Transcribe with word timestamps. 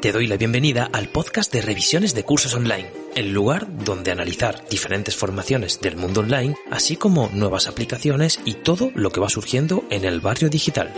Te 0.00 0.12
doy 0.12 0.26
la 0.26 0.38
bienvenida 0.38 0.88
al 0.94 1.10
podcast 1.10 1.52
de 1.52 1.60
revisiones 1.60 2.14
de 2.14 2.24
cursos 2.24 2.54
online, 2.54 2.90
el 3.14 3.34
lugar 3.34 3.66
donde 3.84 4.10
analizar 4.10 4.66
diferentes 4.70 5.14
formaciones 5.14 5.78
del 5.82 5.96
mundo 5.96 6.20
online, 6.20 6.56
así 6.70 6.96
como 6.96 7.28
nuevas 7.34 7.66
aplicaciones 7.66 8.40
y 8.46 8.54
todo 8.54 8.90
lo 8.94 9.10
que 9.10 9.20
va 9.20 9.28
surgiendo 9.28 9.84
en 9.90 10.06
el 10.06 10.20
barrio 10.20 10.48
digital. 10.48 10.90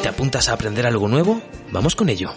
¿Te 0.00 0.08
apuntas 0.08 0.48
a 0.48 0.52
aprender 0.52 0.86
algo 0.86 1.08
nuevo? 1.08 1.42
Vamos 1.72 1.96
con 1.96 2.08
ello. 2.08 2.30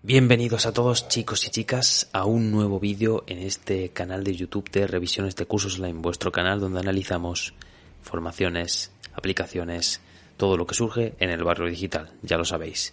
Bienvenidos 0.00 0.64
a 0.64 0.72
todos 0.72 1.08
chicos 1.08 1.46
y 1.46 1.50
chicas 1.50 2.08
a 2.14 2.24
un 2.24 2.50
nuevo 2.50 2.80
vídeo 2.80 3.24
en 3.26 3.40
este 3.40 3.90
canal 3.90 4.24
de 4.24 4.34
YouTube 4.34 4.70
de 4.70 4.86
revisiones 4.86 5.36
de 5.36 5.44
cursos 5.44 5.76
online, 5.78 6.00
vuestro 6.00 6.32
canal 6.32 6.60
donde 6.60 6.80
analizamos 6.80 7.52
formaciones, 8.00 8.90
aplicaciones, 9.12 10.00
todo 10.42 10.56
lo 10.56 10.66
que 10.66 10.74
surge 10.74 11.14
en 11.20 11.30
el 11.30 11.44
barrio 11.44 11.68
digital, 11.68 12.10
ya 12.20 12.36
lo 12.36 12.44
sabéis. 12.44 12.92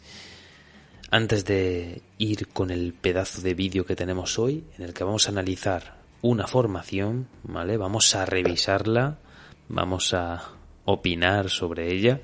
Antes 1.09 1.45
de 1.45 2.03
ir 2.19 2.47
con 2.49 2.69
el 2.69 2.93
pedazo 2.93 3.41
de 3.41 3.55
vídeo 3.55 3.87
que 3.87 3.95
tenemos 3.95 4.37
hoy, 4.37 4.65
en 4.77 4.83
el 4.83 4.93
que 4.93 5.03
vamos 5.03 5.25
a 5.25 5.31
analizar 5.31 5.95
una 6.21 6.45
formación, 6.45 7.27
¿vale? 7.41 7.75
Vamos 7.77 8.13
a 8.13 8.27
revisarla, 8.27 9.17
vamos 9.67 10.13
a 10.13 10.43
opinar 10.85 11.49
sobre 11.49 11.91
ella. 11.91 12.21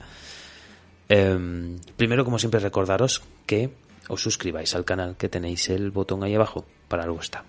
Em, 1.10 1.80
primero, 1.98 2.24
como 2.24 2.38
siempre, 2.38 2.60
recordaros 2.60 3.24
que 3.48 3.72
os 4.08 4.22
suscribáis 4.22 4.76
al 4.76 4.86
canal, 4.86 5.18
que 5.18 5.28
tenéis 5.28 5.70
el 5.70 5.90
botón 5.90 6.24
ahí 6.24 6.36
abajo, 6.36 6.68
para 6.88 7.02
algo 7.02 7.20
está. 7.20 7.44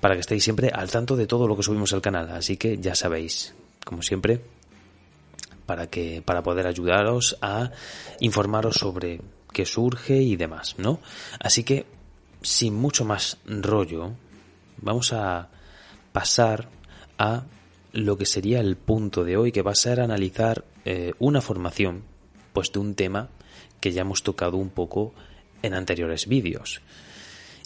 Para 0.00 0.14
que 0.14 0.20
estéis 0.20 0.44
siempre 0.44 0.70
al 0.72 0.90
tanto 0.90 1.14
de 1.14 1.26
todo 1.26 1.46
lo 1.46 1.58
que 1.58 1.62
subimos 1.62 1.92
al 1.92 2.00
canal, 2.00 2.30
así 2.30 2.56
que 2.56 2.78
ya 2.78 2.94
sabéis, 2.94 3.54
como 3.84 4.00
siempre, 4.00 4.40
para 5.68 5.88
que 5.88 6.22
para 6.24 6.42
poder 6.42 6.66
ayudaros 6.66 7.36
a 7.42 7.72
informaros 8.20 8.76
sobre 8.76 9.20
qué 9.52 9.66
surge 9.66 10.16
y 10.16 10.34
demás, 10.34 10.76
¿no? 10.78 10.98
Así 11.38 11.62
que 11.62 11.84
sin 12.40 12.74
mucho 12.74 13.04
más 13.04 13.36
rollo, 13.44 14.14
vamos 14.78 15.12
a 15.12 15.50
pasar 16.10 16.70
a 17.18 17.44
lo 17.92 18.16
que 18.16 18.24
sería 18.24 18.60
el 18.60 18.78
punto 18.78 19.24
de 19.24 19.36
hoy, 19.36 19.52
que 19.52 19.60
va 19.60 19.72
a 19.72 19.74
ser 19.74 20.00
analizar 20.00 20.64
eh, 20.86 21.12
una 21.18 21.42
formación, 21.42 22.02
pues 22.54 22.72
de 22.72 22.78
un 22.78 22.94
tema 22.94 23.28
que 23.78 23.92
ya 23.92 24.00
hemos 24.00 24.22
tocado 24.22 24.56
un 24.56 24.70
poco 24.70 25.12
en 25.60 25.74
anteriores 25.74 26.28
vídeos. 26.28 26.80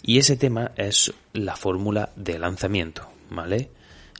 Y 0.01 0.17
ese 0.17 0.35
tema 0.35 0.73
es 0.75 1.13
la 1.31 1.55
fórmula 1.55 2.09
de 2.17 2.37
lanzamiento, 2.37 3.07
¿vale? 3.29 3.71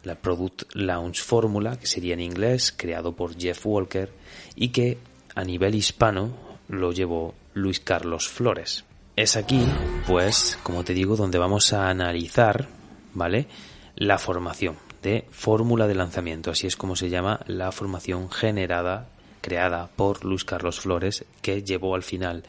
La 0.03 0.15
Product 0.15 0.63
Launch 0.75 1.21
Fórmula, 1.21 1.77
que 1.77 1.87
sería 1.87 2.13
en 2.13 2.21
inglés, 2.21 2.73
creado 2.75 3.15
por 3.15 3.37
Jeff 3.37 3.65
Walker 3.65 4.11
y 4.55 4.69
que 4.69 4.97
a 5.35 5.43
nivel 5.43 5.75
hispano 5.75 6.33
lo 6.67 6.91
llevó 6.91 7.33
Luis 7.53 7.79
Carlos 7.79 8.27
Flores. 8.27 8.85
Es 9.15 9.35
aquí, 9.35 9.63
pues, 10.07 10.57
como 10.63 10.83
te 10.83 10.93
digo, 10.93 11.15
donde 11.15 11.37
vamos 11.37 11.71
a 11.73 11.89
analizar, 11.89 12.67
¿vale? 13.13 13.47
La 13.95 14.17
formación 14.17 14.75
de 15.03 15.25
fórmula 15.31 15.87
de 15.87 15.95
lanzamiento, 15.95 16.51
así 16.51 16.65
es 16.65 16.75
como 16.75 16.95
se 16.95 17.09
llama 17.09 17.41
la 17.45 17.71
formación 17.71 18.31
generada, 18.31 19.09
creada 19.41 19.89
por 19.95 20.25
Luis 20.25 20.45
Carlos 20.45 20.79
Flores, 20.79 21.25
que 21.41 21.61
llevó 21.61 21.93
al 21.93 22.03
final 22.03 22.43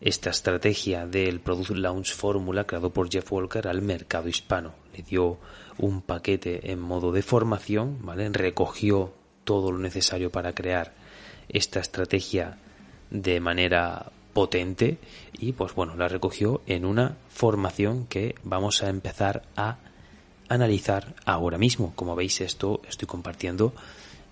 esta 0.00 0.30
estrategia 0.30 1.06
del 1.06 1.40
Product 1.40 1.70
Launch 1.70 2.14
Fórmula 2.14 2.64
creado 2.64 2.90
por 2.90 3.10
Jeff 3.10 3.32
Walker 3.32 3.66
al 3.66 3.82
mercado 3.82 4.28
hispano. 4.28 4.79
Le 4.96 5.02
dio 5.02 5.38
un 5.78 6.02
paquete 6.02 6.70
en 6.70 6.80
modo 6.80 7.12
de 7.12 7.22
formación, 7.22 7.98
¿vale? 8.02 8.28
Recogió 8.30 9.12
todo 9.44 9.72
lo 9.72 9.78
necesario 9.78 10.30
para 10.30 10.54
crear 10.54 10.92
esta 11.48 11.80
estrategia 11.80 12.58
de 13.10 13.40
manera 13.40 14.12
potente 14.32 14.98
y 15.32 15.52
pues 15.52 15.74
bueno, 15.74 15.96
la 15.96 16.08
recogió 16.08 16.62
en 16.66 16.84
una 16.84 17.16
formación 17.28 18.06
que 18.06 18.34
vamos 18.44 18.82
a 18.82 18.88
empezar 18.88 19.42
a 19.56 19.78
analizar 20.48 21.14
ahora 21.24 21.58
mismo. 21.58 21.92
Como 21.96 22.14
veis, 22.14 22.40
esto 22.40 22.80
estoy 22.88 23.06
compartiendo 23.06 23.72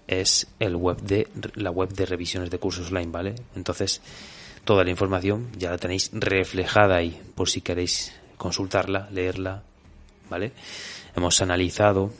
es 0.06 0.48
el 0.58 0.74
web 0.74 1.00
de 1.02 1.28
la 1.54 1.70
web 1.70 1.90
de 1.90 2.06
revisiones 2.06 2.50
de 2.50 2.58
cursos 2.58 2.88
online, 2.88 3.10
¿vale? 3.10 3.34
Entonces, 3.54 4.00
toda 4.64 4.82
la 4.82 4.90
información 4.90 5.50
ya 5.56 5.70
la 5.70 5.78
tenéis 5.78 6.10
reflejada 6.12 6.96
ahí 6.96 7.20
por 7.34 7.48
si 7.48 7.60
queréis 7.60 8.14
consultarla, 8.36 9.08
leerla, 9.10 9.62
¿vale? 10.30 10.52
Hemos 11.16 11.40
analizado 11.40 12.10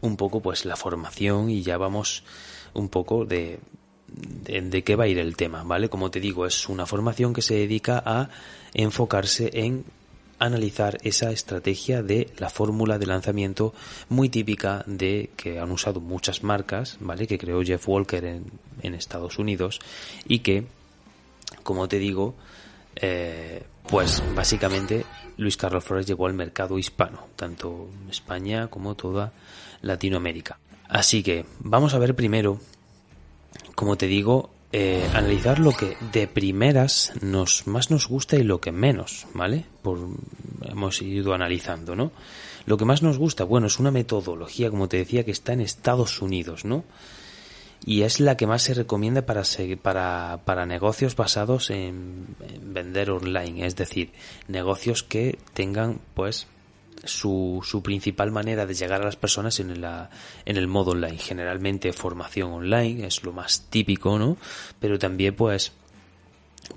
un 0.00 0.16
poco 0.16 0.40
pues 0.40 0.64
la 0.64 0.76
formación 0.76 1.50
y 1.50 1.62
ya 1.62 1.76
vamos 1.76 2.24
un 2.74 2.88
poco 2.88 3.24
de, 3.24 3.60
de, 4.08 4.84
qué 4.84 4.96
va 4.96 5.04
a 5.04 5.08
ir 5.08 5.18
el 5.18 5.36
tema, 5.36 5.62
¿vale? 5.64 5.88
Como 5.88 6.10
te 6.10 6.20
digo, 6.20 6.46
es 6.46 6.68
una 6.68 6.86
formación 6.86 7.32
que 7.32 7.42
se 7.42 7.54
dedica 7.54 8.02
a 8.04 8.28
enfocarse 8.74 9.50
en 9.52 9.84
analizar 10.38 10.96
esa 11.02 11.30
estrategia 11.32 12.02
de 12.02 12.32
la 12.38 12.48
fórmula 12.48 12.98
de 12.98 13.06
lanzamiento 13.06 13.74
muy 14.08 14.30
típica 14.30 14.82
de 14.86 15.30
que 15.36 15.58
han 15.58 15.70
usado 15.70 16.00
muchas 16.00 16.42
marcas, 16.42 16.96
¿vale? 17.00 17.26
Que 17.26 17.38
creó 17.38 17.62
Jeff 17.62 17.86
Walker 17.86 18.24
en, 18.24 18.46
en 18.82 18.94
Estados 18.94 19.38
Unidos 19.38 19.80
y 20.26 20.38
que 20.38 20.64
como 21.62 21.88
te 21.88 21.98
digo, 21.98 22.34
eh, 22.96 23.62
pues 23.88 24.22
básicamente 24.34 25.04
Luis 25.36 25.56
Carlos 25.56 25.84
Flores 25.84 26.06
llegó 26.06 26.26
al 26.26 26.34
mercado 26.34 26.78
hispano, 26.78 27.28
tanto 27.36 27.88
España 28.10 28.68
como 28.68 28.94
toda 28.94 29.32
Latinoamérica. 29.82 30.58
Así 30.88 31.22
que 31.22 31.46
vamos 31.60 31.94
a 31.94 31.98
ver 31.98 32.14
primero, 32.14 32.60
como 33.74 33.96
te 33.96 34.06
digo, 34.06 34.50
eh, 34.72 35.08
analizar 35.14 35.58
lo 35.58 35.72
que 35.72 35.96
de 36.12 36.28
primeras 36.28 37.12
nos 37.20 37.66
más 37.66 37.90
nos 37.90 38.06
gusta 38.06 38.36
y 38.36 38.44
lo 38.44 38.60
que 38.60 38.70
menos, 38.70 39.26
¿vale? 39.34 39.64
Por, 39.82 39.98
hemos 40.62 41.02
ido 41.02 41.34
analizando, 41.34 41.96
¿no? 41.96 42.12
Lo 42.66 42.76
que 42.76 42.84
más 42.84 43.02
nos 43.02 43.18
gusta, 43.18 43.42
bueno, 43.42 43.66
es 43.66 43.80
una 43.80 43.90
metodología, 43.90 44.70
como 44.70 44.88
te 44.88 44.98
decía, 44.98 45.24
que 45.24 45.32
está 45.32 45.52
en 45.54 45.60
Estados 45.60 46.22
Unidos, 46.22 46.64
¿no? 46.64 46.84
Y 47.84 48.02
es 48.02 48.20
la 48.20 48.36
que 48.36 48.46
más 48.46 48.62
se 48.62 48.74
recomienda 48.74 49.22
para, 49.22 49.42
para, 49.82 50.40
para 50.44 50.66
negocios 50.66 51.16
basados 51.16 51.70
en, 51.70 52.26
vender 52.62 53.10
online, 53.10 53.66
es 53.66 53.76
decir, 53.76 54.12
negocios 54.48 55.02
que 55.02 55.38
tengan 55.54 56.00
pues 56.14 56.46
su, 57.04 57.60
su 57.64 57.82
principal 57.82 58.30
manera 58.30 58.66
de 58.66 58.74
llegar 58.74 59.00
a 59.00 59.06
las 59.06 59.16
personas 59.16 59.58
en, 59.60 59.80
la, 59.80 60.10
en 60.44 60.56
el 60.56 60.68
modo 60.68 60.92
online. 60.92 61.18
Generalmente 61.18 61.92
formación 61.92 62.52
online 62.52 63.06
es 63.06 63.24
lo 63.24 63.32
más 63.32 63.66
típico, 63.70 64.18
¿no? 64.18 64.36
Pero 64.78 64.98
también 64.98 65.34
pues 65.34 65.72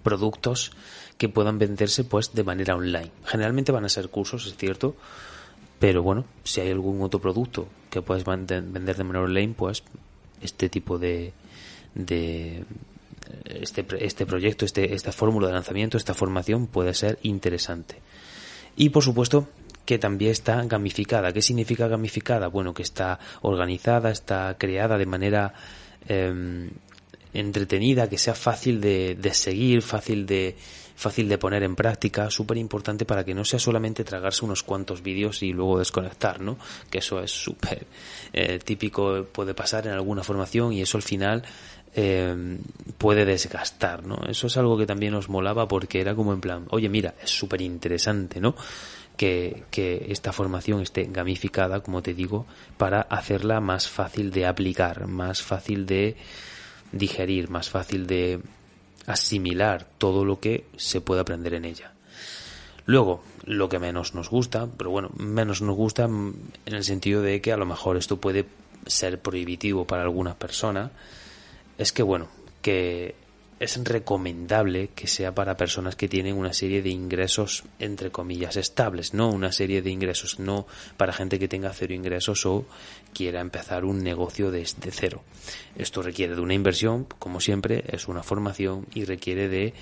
productos 0.02 0.72
que 1.18 1.30
puedan 1.30 1.59
venderse 1.59 2.06
pues 2.06 2.34
de 2.34 2.44
manera 2.44 2.75
online. 2.75 3.12
Generalmente 3.25 3.74
van 3.74 3.85
a 3.85 3.90
ser 3.90 4.09
cursos, 4.09 4.47
es 4.47 4.56
cierto, 4.56 4.96
pero 5.80 6.02
bueno, 6.02 6.25
si 6.46 6.62
hay 6.62 6.72
algún 6.72 7.02
otro 7.02 7.20
producto 7.20 7.68
que 7.90 8.02
puedes 8.02 8.24
vender 8.24 8.64
de 8.96 9.03
manera 9.03 9.25
online, 9.25 9.53
pues 9.56 9.84
este 10.43 10.69
tipo 10.69 10.99
de, 10.99 11.33
de 11.95 12.63
este, 13.45 13.85
este 13.99 14.25
proyecto, 14.25 14.66
este, 14.66 14.93
esta 14.93 15.11
fórmula 15.11 15.47
de 15.47 15.53
lanzamiento, 15.53 15.97
esta 15.97 16.13
formación 16.13 16.67
puede 16.67 16.93
ser 16.93 17.19
interesante. 17.23 17.95
Y 18.75 18.90
por 18.90 19.03
supuesto 19.03 19.47
que 19.85 19.99
también 19.99 20.31
está 20.31 20.63
gamificada. 20.63 21.34
¿Qué 21.34 21.41
significa 21.41 21.87
gamificada? 21.87 22.47
Bueno, 22.47 22.73
que 22.73 22.84
está 22.84 23.19
organizada, 23.41 24.11
está 24.11 24.55
creada 24.57 24.97
de 24.97 25.05
manera 25.05 25.53
em, 26.07 26.69
entretenida, 27.34 28.09
que 28.09 28.17
sea 28.17 28.34
fácil 28.34 28.79
de, 28.79 29.16
de 29.16 29.34
seguir, 29.34 29.81
fácil 29.81 30.25
de, 30.25 30.55
fácil 31.03 31.28
de 31.28 31.38
poner 31.38 31.64
en 31.64 31.76
práctica, 31.76 32.32
súper 32.32 32.58
importante 32.58 33.05
para 33.05 33.26
que 33.26 33.34
no 33.34 33.44
sea 33.44 33.59
solamente 33.59 34.05
tragarse 34.05 34.46
unos 34.46 34.64
cuantos 34.64 35.03
vídeos 35.03 35.44
y 35.44 35.52
luego 35.52 35.78
desconectar, 35.78 36.40
¿no? 36.40 36.58
Que 36.90 37.00
eso 37.00 37.22
es 37.22 37.32
súper 37.32 37.85
eh, 38.32 38.59
típico, 38.59 39.26
puede 39.32 39.53
pasar 39.53 39.85
en 39.85 39.94
alguna 39.94 40.23
formación 40.23 40.72
y 40.72 40.82
eso 40.82 40.97
al 40.97 41.03
final 41.03 41.44
eh, 41.94 42.58
puede 42.97 43.26
desgastar, 43.26 44.08
¿no? 44.08 44.17
Eso 44.29 44.47
es 44.47 44.55
algo 44.55 44.78
que 44.78 44.85
también 44.85 45.11
nos 45.11 45.28
molaba 45.28 45.67
porque 45.67 46.00
era 46.00 46.16
como 46.16 46.32
en 46.32 46.40
plan, 46.40 46.66
oye, 46.70 46.88
mira, 46.88 47.16
es 47.22 47.29
súper 47.29 47.61
interesante, 47.61 48.40
¿no? 48.40 48.56
Que, 49.17 49.66
que, 49.70 50.08
esta 50.09 50.32
formación 50.32 50.82
esté 50.82 51.03
gamificada, 51.11 51.82
como 51.82 52.02
te 52.02 52.14
digo, 52.14 52.47
para 52.78 53.02
hacerla 53.02 53.59
más 53.59 53.90
fácil 53.90 54.32
de 54.32 54.46
aplicar, 54.46 55.06
más 55.08 55.41
fácil 55.41 55.85
de 55.85 56.16
digerir, 56.94 57.49
más 57.49 57.70
fácil 57.70 58.08
de 58.08 58.40
asimilar 59.05 59.88
todo 59.97 60.26
lo 60.26 60.40
que 60.40 60.66
se 60.78 61.02
puede 61.02 61.22
aprender 61.22 61.53
en 61.53 61.66
ella. 61.66 61.94
Luego, 62.85 63.23
lo 63.46 63.70
que 63.70 63.79
menos 63.79 64.14
nos 64.14 64.29
gusta, 64.29 64.67
pero 64.78 64.90
bueno, 64.90 65.09
menos 65.16 65.61
nos 65.61 65.76
gusta 65.76 66.03
en 66.03 66.52
el 66.66 66.84
sentido 66.84 67.22
de 67.22 67.41
que 67.41 67.53
a 67.53 67.58
lo 67.58 67.66
mejor 67.66 67.97
esto 67.97 68.17
puede 68.17 68.46
ser 68.85 69.22
prohibitivo 69.22 69.85
para 69.85 70.03
algunas 70.03 70.35
personas, 70.35 70.91
es 71.78 71.91
que 71.91 72.03
bueno, 72.03 72.28
que 72.61 73.16
es 73.59 73.82
recomendable 73.84 74.90
que 74.90 75.08
sea 75.08 75.34
para 75.34 75.58
personas 75.58 75.96
que 75.96 76.08
tienen 76.08 76.38
una 76.38 76.53
serie 76.53 76.82
de 76.82 76.90
ingresos 76.90 77.64
entre 77.79 78.11
comillas 78.11 78.58
estables, 78.58 79.14
no 79.14 79.29
una 79.29 79.52
serie 79.52 79.82
de 79.82 79.90
ingresos, 79.90 80.40
no 80.40 80.67
para 80.97 81.14
gente 81.14 81.40
que 81.40 81.47
tenga 81.47 81.73
cero 81.73 81.94
ingresos 81.94 82.46
o 82.46 82.66
quiera 83.14 83.41
empezar 83.41 83.85
un 83.85 84.03
negocio 84.03 84.52
desde 84.52 84.91
cero. 84.91 85.23
Esto 85.76 86.02
requiere 86.02 86.35
de 86.35 86.41
una 86.41 86.53
inversión, 86.53 87.05
como 87.20 87.40
siempre, 87.40 87.84
es 87.88 88.08
una 88.08 88.23
formación 88.23 88.88
y 88.94 89.05
requiere 89.05 89.47
de 89.47 89.73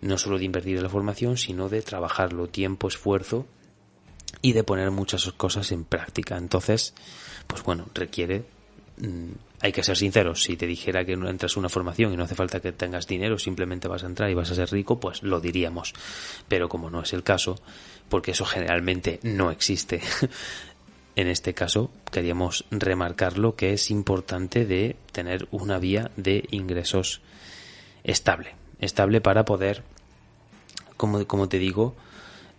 no 0.00 0.18
solo 0.18 0.38
de 0.38 0.44
invertir 0.44 0.76
en 0.76 0.82
la 0.82 0.88
formación, 0.88 1.36
sino 1.36 1.68
de 1.68 1.82
trabajarlo, 1.82 2.48
tiempo, 2.48 2.88
esfuerzo 2.88 3.46
y 4.42 4.52
de 4.52 4.64
poner 4.64 4.90
muchas 4.90 5.30
cosas 5.32 5.72
en 5.72 5.84
práctica. 5.84 6.36
Entonces, 6.36 6.94
pues 7.46 7.62
bueno, 7.62 7.86
requiere 7.94 8.44
hay 9.60 9.72
que 9.72 9.82
ser 9.82 9.96
sinceros, 9.96 10.42
si 10.42 10.56
te 10.56 10.66
dijera 10.66 11.04
que 11.04 11.12
entras 11.12 11.56
a 11.56 11.60
una 11.60 11.68
formación 11.68 12.12
y 12.12 12.16
no 12.16 12.24
hace 12.24 12.34
falta 12.34 12.60
que 12.60 12.72
tengas 12.72 13.06
dinero, 13.06 13.38
simplemente 13.38 13.88
vas 13.88 14.04
a 14.04 14.06
entrar 14.06 14.30
y 14.30 14.34
vas 14.34 14.50
a 14.50 14.54
ser 14.54 14.70
rico, 14.70 14.98
pues 14.98 15.22
lo 15.22 15.40
diríamos. 15.40 15.94
Pero 16.48 16.68
como 16.68 16.90
no 16.90 17.02
es 17.02 17.12
el 17.12 17.22
caso, 17.22 17.56
porque 18.08 18.30
eso 18.30 18.44
generalmente 18.44 19.20
no 19.22 19.50
existe, 19.50 20.00
en 21.16 21.28
este 21.28 21.54
caso 21.54 21.90
queríamos 22.10 22.64
remarcar 22.70 23.38
lo 23.38 23.54
que 23.54 23.72
es 23.72 23.90
importante 23.90 24.64
de 24.64 24.96
tener 25.12 25.46
una 25.50 25.78
vía 25.78 26.10
de 26.16 26.44
ingresos 26.50 27.20
estable. 28.04 28.54
Estable 28.80 29.20
para 29.20 29.44
poder, 29.44 29.82
como, 30.96 31.26
como 31.26 31.48
te 31.48 31.58
digo, 31.58 31.94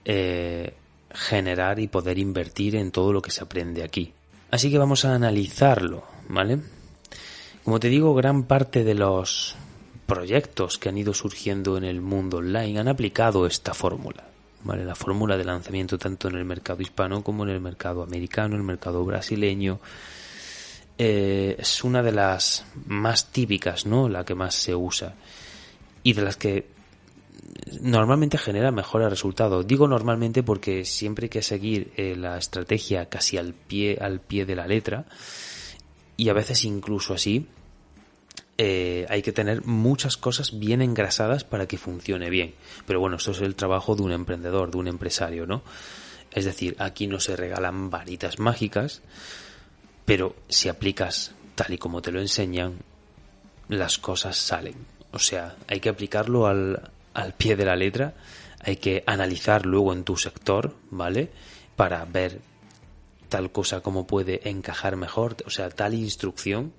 eh, 0.05 0.73
generar 1.13 1.79
y 1.79 1.87
poder 1.87 2.19
invertir 2.19 2.75
en 2.75 2.91
todo 2.91 3.11
lo 3.11 3.21
que 3.21 3.31
se 3.31 3.43
aprende 3.43 3.83
aquí. 3.83 4.13
Así 4.51 4.69
que 4.69 4.77
vamos 4.77 5.05
a 5.05 5.15
analizarlo, 5.15 6.03
¿vale? 6.31 6.59
Como 7.63 7.79
te 7.79 7.89
digo, 7.89 8.15
gran 8.15 8.43
parte 8.43 8.83
de 8.83 8.95
los 8.95 9.55
proyectos 10.07 10.77
que 10.77 10.89
han 10.89 10.97
ido 10.97 11.13
surgiendo 11.13 11.77
en 11.77 11.83
el 11.83 12.01
mundo 12.01 12.37
online 12.37 12.79
han 12.79 12.87
aplicado 12.87 13.45
esta 13.45 13.73
fórmula. 13.73 14.23
¿vale? 14.63 14.83
La 14.83 14.95
fórmula 14.95 15.37
de 15.37 15.43
lanzamiento 15.43 15.97
tanto 15.97 16.29
en 16.29 16.35
el 16.35 16.45
mercado 16.45 16.81
hispano 16.81 17.23
como 17.23 17.43
en 17.43 17.49
el 17.49 17.61
mercado 17.61 18.01
americano, 18.01 18.55
el 18.55 18.63
mercado 18.63 19.03
brasileño. 19.03 19.79
Eh, 20.97 21.55
es 21.59 21.83
una 21.83 22.01
de 22.01 22.11
las 22.11 22.65
más 22.85 23.31
típicas, 23.31 23.85
¿no? 23.85 24.07
La 24.07 24.23
que 24.23 24.35
más 24.35 24.55
se 24.55 24.75
usa. 24.75 25.15
Y 26.03 26.13
de 26.13 26.21
las 26.21 26.37
que 26.37 26.67
normalmente 27.81 28.37
genera 28.37 28.71
mejores 28.71 29.09
resultados. 29.09 29.67
Digo 29.67 29.87
normalmente 29.87 30.43
porque 30.43 30.85
siempre 30.85 31.25
hay 31.25 31.29
que 31.29 31.41
seguir 31.41 31.91
eh, 31.95 32.15
la 32.15 32.37
estrategia 32.37 33.07
casi 33.07 33.37
al 33.37 33.53
pie, 33.53 33.97
al 33.99 34.19
pie 34.19 34.45
de 34.45 34.55
la 34.55 34.67
letra 34.67 35.05
y 36.17 36.29
a 36.29 36.33
veces 36.33 36.65
incluso 36.65 37.13
así 37.13 37.47
eh, 38.57 39.07
hay 39.09 39.21
que 39.23 39.31
tener 39.31 39.65
muchas 39.65 40.17
cosas 40.17 40.59
bien 40.59 40.81
engrasadas 40.81 41.43
para 41.43 41.67
que 41.67 41.77
funcione 41.77 42.29
bien. 42.29 42.53
Pero 42.85 42.99
bueno, 42.99 43.15
esto 43.15 43.31
es 43.31 43.41
el 43.41 43.55
trabajo 43.55 43.95
de 43.95 44.03
un 44.03 44.11
emprendedor, 44.11 44.69
de 44.69 44.77
un 44.77 44.87
empresario, 44.87 45.47
¿no? 45.47 45.63
Es 46.31 46.45
decir, 46.45 46.75
aquí 46.79 47.07
no 47.07 47.19
se 47.19 47.35
regalan 47.35 47.89
varitas 47.89 48.39
mágicas, 48.39 49.01
pero 50.05 50.35
si 50.47 50.69
aplicas 50.69 51.33
tal 51.55 51.73
y 51.73 51.77
como 51.77 52.01
te 52.01 52.11
lo 52.11 52.21
enseñan, 52.21 52.75
las 53.67 53.97
cosas 53.97 54.37
salen. 54.37 54.75
O 55.11 55.19
sea, 55.19 55.55
hay 55.67 55.79
que 55.79 55.89
aplicarlo 55.89 56.45
al, 56.45 56.91
al 57.13 57.33
pie 57.33 57.55
de 57.55 57.65
la 57.65 57.75
letra, 57.75 58.13
hay 58.59 58.77
que 58.77 59.03
analizar 59.07 59.65
luego 59.65 59.91
en 59.91 60.03
tu 60.03 60.17
sector, 60.17 60.75
¿vale? 60.91 61.31
Para 61.75 62.05
ver 62.05 62.39
tal 63.31 63.49
cosa 63.53 63.79
como 63.79 64.05
puede 64.05 64.49
encajar 64.49 64.97
mejor, 64.97 65.37
o 65.45 65.49
sea, 65.49 65.69
tal 65.69 65.93
instrucción. 65.93 66.73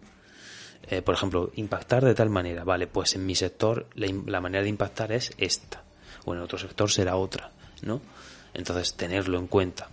Eh, 0.87 1.01
por 1.01 1.15
ejemplo, 1.15 1.51
impactar 1.57 2.05
de 2.05 2.15
tal 2.15 2.29
manera, 2.29 2.63
vale, 2.63 2.87
pues 2.87 3.15
en 3.15 3.25
mi 3.25 3.35
sector 3.35 3.89
la, 3.95 4.41
manera 4.41 4.63
de 4.63 4.69
impactar 4.69 5.13
es 5.13 5.33
esta, 5.39 5.83
o 6.27 6.35
en 6.35 6.41
otro 6.41 6.59
sector 6.59 6.91
será 6.91 7.17
otra, 7.17 7.53
¿no? 7.81 8.03
Entonces, 8.53 8.95
tenerlo 8.95 9.39
en 9.39 9.47
cuenta. 9.47 9.89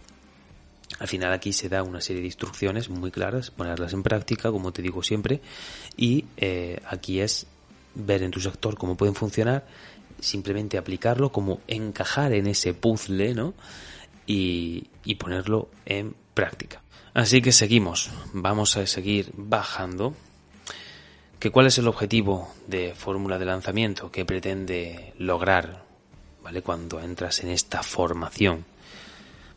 Al 1.00 1.08
final 1.08 1.32
aquí 1.32 1.54
se 1.54 1.70
da 1.70 1.82
una 1.82 2.02
serie 2.02 2.22
de 2.22 2.28
instrucciones 2.28 2.90
muy 2.90 3.10
claras, 3.10 3.52
ponerlas 3.52 3.94
en 3.94 4.04
práctica, 4.04 4.52
como 4.52 4.74
te 4.74 4.82
digo 4.82 5.02
siempre, 5.02 5.40
y 5.96 6.26
eh, 6.36 6.82
aquí 6.90 7.22
es 7.22 7.48
ver 7.96 8.22
en 8.22 8.32
tu 8.32 8.42
sector 8.42 8.78
cómo 8.78 8.98
pueden 8.98 9.16
funcionar, 9.16 9.66
simplemente 10.20 10.78
aplicarlo, 10.78 11.32
como 11.32 11.62
encajar 11.68 12.34
en 12.34 12.48
ese 12.48 12.74
puzzle, 12.74 13.34
¿no? 13.34 13.54
Y, 14.26 14.88
y 15.06 15.16
ponerlo 15.16 15.70
en 15.86 16.16
práctica. 16.40 16.82
Así 17.14 17.42
que 17.42 17.52
seguimos, 17.52 18.12
vamos 18.32 18.78
a 18.78 18.88
seguir 18.88 19.34
bajando. 19.36 20.14
¿Que 21.38 21.52
¿Cuál 21.52 21.68
es 21.68 21.78
el 21.80 21.88
objetivo 21.90 22.54
de 22.66 22.94
fórmula 22.96 23.38
de 23.38 23.46
lanzamiento 23.46 24.10
que 24.10 24.24
pretende 24.24 25.14
lograr 25.18 25.84
¿vale? 26.42 26.62
cuando 26.62 27.02
entras 27.02 27.44
en 27.44 27.50
esta 27.50 27.84
formación? 27.84 28.64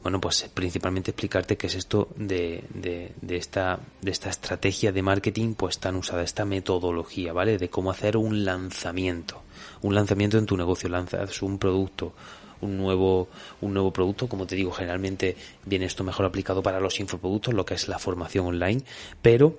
Bueno, 0.03 0.21
pues 0.21 0.51
principalmente 0.53 1.13
explicarte 1.13 1.57
qué 1.57 1.69
es 1.69 1.77
esto 1.77 2.09
de, 2.17 2.65
de, 2.75 3.37
esta, 3.37 3.79
de 4.01 4.11
esta 4.11 4.31
estrategia 4.31 4.91
de 4.91 5.03
marketing 5.03 5.55
pues 5.55 5.79
tan 5.79 5.95
usada, 5.95 6.25
esta 6.25 6.45
metodología, 6.45 7.33
¿vale? 7.33 7.59
De 7.59 7.71
cómo 7.71 7.93
hacer 7.93 8.17
un 8.17 8.45
lanzamiento. 8.45 9.43
Un 9.83 9.95
lanzamiento 9.95 10.37
en 10.37 10.47
tu 10.47 10.57
negocio, 10.57 10.89
lanzas 10.89 11.43
un 11.43 11.59
producto, 11.59 12.15
un 12.63 12.79
nuevo, 12.79 13.29
un 13.61 13.75
nuevo 13.75 13.93
producto. 13.93 14.29
Como 14.29 14.47
te 14.47 14.57
digo, 14.57 14.73
generalmente 14.73 15.37
viene 15.67 15.85
esto 15.85 16.05
mejor 16.05 16.27
aplicado 16.27 16.63
para 16.63 16.81
los 16.81 16.99
infoproductos, 17.01 17.55
lo 17.55 17.67
que 17.67 17.75
es 17.75 17.89
la 17.89 17.99
formación 17.99 18.47
online, 18.47 18.83
pero 19.21 19.59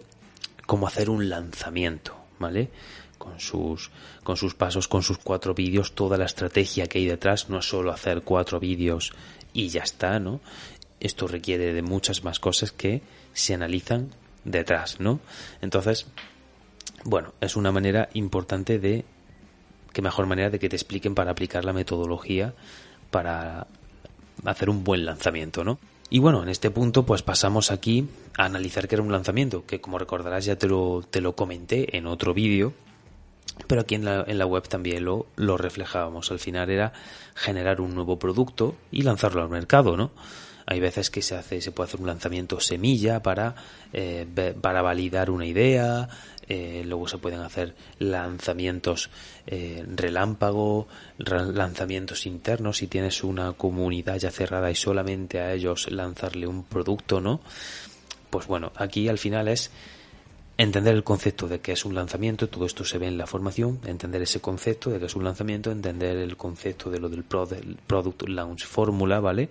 cómo 0.65 0.87
hacer 0.87 1.09
un 1.09 1.29
lanzamiento, 1.29 2.15
¿vale? 2.39 2.69
Con 3.17 3.39
sus, 3.39 3.91
con 4.23 4.37
sus 4.37 4.55
pasos, 4.55 4.87
con 4.87 5.03
sus 5.03 5.17
cuatro 5.17 5.53
vídeos, 5.53 5.93
toda 5.93 6.17
la 6.17 6.25
estrategia 6.25 6.87
que 6.87 6.99
hay 6.99 7.05
detrás, 7.05 7.49
no 7.49 7.59
es 7.59 7.65
solo 7.65 7.91
hacer 7.91 8.23
cuatro 8.23 8.59
vídeos 8.59 9.13
y 9.53 9.69
ya 9.69 9.83
está, 9.83 10.19
¿no? 10.19 10.41
Esto 10.99 11.27
requiere 11.27 11.73
de 11.73 11.81
muchas 11.81 12.23
más 12.23 12.39
cosas 12.39 12.71
que 12.71 13.01
se 13.33 13.53
analizan 13.53 14.09
detrás, 14.45 14.99
¿no? 14.99 15.19
Entonces, 15.61 16.07
bueno, 17.03 17.33
es 17.41 17.55
una 17.55 17.71
manera 17.71 18.09
importante 18.13 18.79
de, 18.79 19.05
qué 19.91 20.01
mejor 20.01 20.25
manera 20.25 20.49
de 20.49 20.59
que 20.59 20.69
te 20.69 20.75
expliquen 20.75 21.15
para 21.15 21.31
aplicar 21.31 21.65
la 21.65 21.73
metodología 21.73 22.53
para 23.13 23.67
hacer 24.43 24.69
un 24.69 24.83
buen 24.83 25.05
lanzamiento, 25.05 25.63
¿no? 25.63 25.77
Y 26.09 26.19
bueno, 26.19 26.43
en 26.43 26.49
este 26.49 26.69
punto 26.71 27.05
pues 27.05 27.21
pasamos 27.21 27.71
aquí 27.71 28.09
a 28.37 28.45
analizar 28.45 28.87
qué 28.87 28.95
era 28.95 29.03
un 29.03 29.11
lanzamiento, 29.11 29.65
que 29.65 29.79
como 29.79 29.97
recordarás 29.97 30.45
ya 30.45 30.57
te 30.57 30.67
lo, 30.67 31.03
te 31.09 31.21
lo 31.21 31.35
comenté 31.35 31.95
en 31.95 32.07
otro 32.07 32.33
vídeo, 32.33 32.73
pero 33.67 33.81
aquí 33.81 33.95
en 33.95 34.05
la, 34.05 34.23
en 34.27 34.37
la 34.37 34.45
web 34.45 34.67
también 34.67 35.05
lo, 35.05 35.27
lo 35.35 35.57
reflejábamos. 35.57 36.31
Al 36.31 36.39
final 36.39 36.69
era 36.69 36.91
generar 37.35 37.81
un 37.81 37.95
nuevo 37.95 38.17
producto 38.17 38.75
y 38.91 39.03
lanzarlo 39.03 39.41
al 39.41 39.49
mercado, 39.49 39.95
¿no? 39.95 40.11
Hay 40.65 40.79
veces 40.79 41.09
que 41.09 41.21
se 41.21 41.35
hace, 41.35 41.61
se 41.61 41.71
puede 41.71 41.89
hacer 41.89 41.99
un 41.99 42.07
lanzamiento 42.07 42.59
semilla 42.59 43.21
para, 43.21 43.55
eh, 43.91 44.25
para 44.61 44.81
validar 44.81 45.29
una 45.29 45.45
idea, 45.45 46.07
eh, 46.47 46.83
luego 46.85 47.07
se 47.07 47.17
pueden 47.17 47.39
hacer 47.39 47.73
lanzamientos 47.99 49.09
eh, 49.47 49.83
relámpago, 49.87 50.87
lanzamientos 51.17 52.25
internos 52.25 52.77
si 52.77 52.87
tienes 52.87 53.23
una 53.23 53.53
comunidad 53.53 54.17
ya 54.17 54.31
cerrada 54.31 54.69
y 54.69 54.75
solamente 54.75 55.39
a 55.39 55.53
ellos 55.53 55.91
lanzarle 55.91 56.47
un 56.47 56.63
producto, 56.63 57.21
¿no? 57.21 57.39
Pues 58.29 58.47
bueno, 58.47 58.71
aquí 58.75 59.07
al 59.07 59.17
final 59.17 59.47
es 59.47 59.71
entender 60.57 60.95
el 60.95 61.03
concepto 61.03 61.47
de 61.47 61.59
que 61.59 61.71
es 61.71 61.85
un 61.85 61.95
lanzamiento, 61.95 62.49
todo 62.49 62.65
esto 62.65 62.83
se 62.83 62.97
ve 62.97 63.07
en 63.07 63.17
la 63.17 63.27
formación, 63.27 63.79
entender 63.85 64.21
ese 64.21 64.39
concepto 64.39 64.89
de 64.89 64.99
que 64.99 65.05
es 65.05 65.15
un 65.15 65.23
lanzamiento, 65.23 65.71
entender 65.71 66.17
el 66.17 66.35
concepto 66.35 66.89
de 66.89 66.99
lo 66.99 67.09
del 67.09 67.23
Product 67.23 68.27
Launch 68.27 68.65
Fórmula, 68.65 69.19
¿vale? 69.19 69.49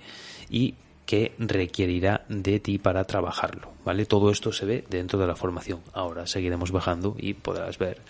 Y 0.51 0.75
que 1.07 1.35
requerirá 1.39 2.25
de 2.29 2.61
ti 2.61 2.79
para 2.79 3.05
trabajarlo, 3.05 3.73
¿vale? 3.85 4.07
Todo 4.07 4.31
esto 4.31 4.53
se 4.53 4.67
ve 4.67 4.85
dentro 4.89 5.19
de 5.19 5.27
la 5.27 5.37
formación. 5.37 5.81
Ahora 5.93 6.27
seguiremos 6.27 6.71
bajando 6.71 7.17
y 7.19 7.35
podrás 7.35 7.79
ver 7.79 8.01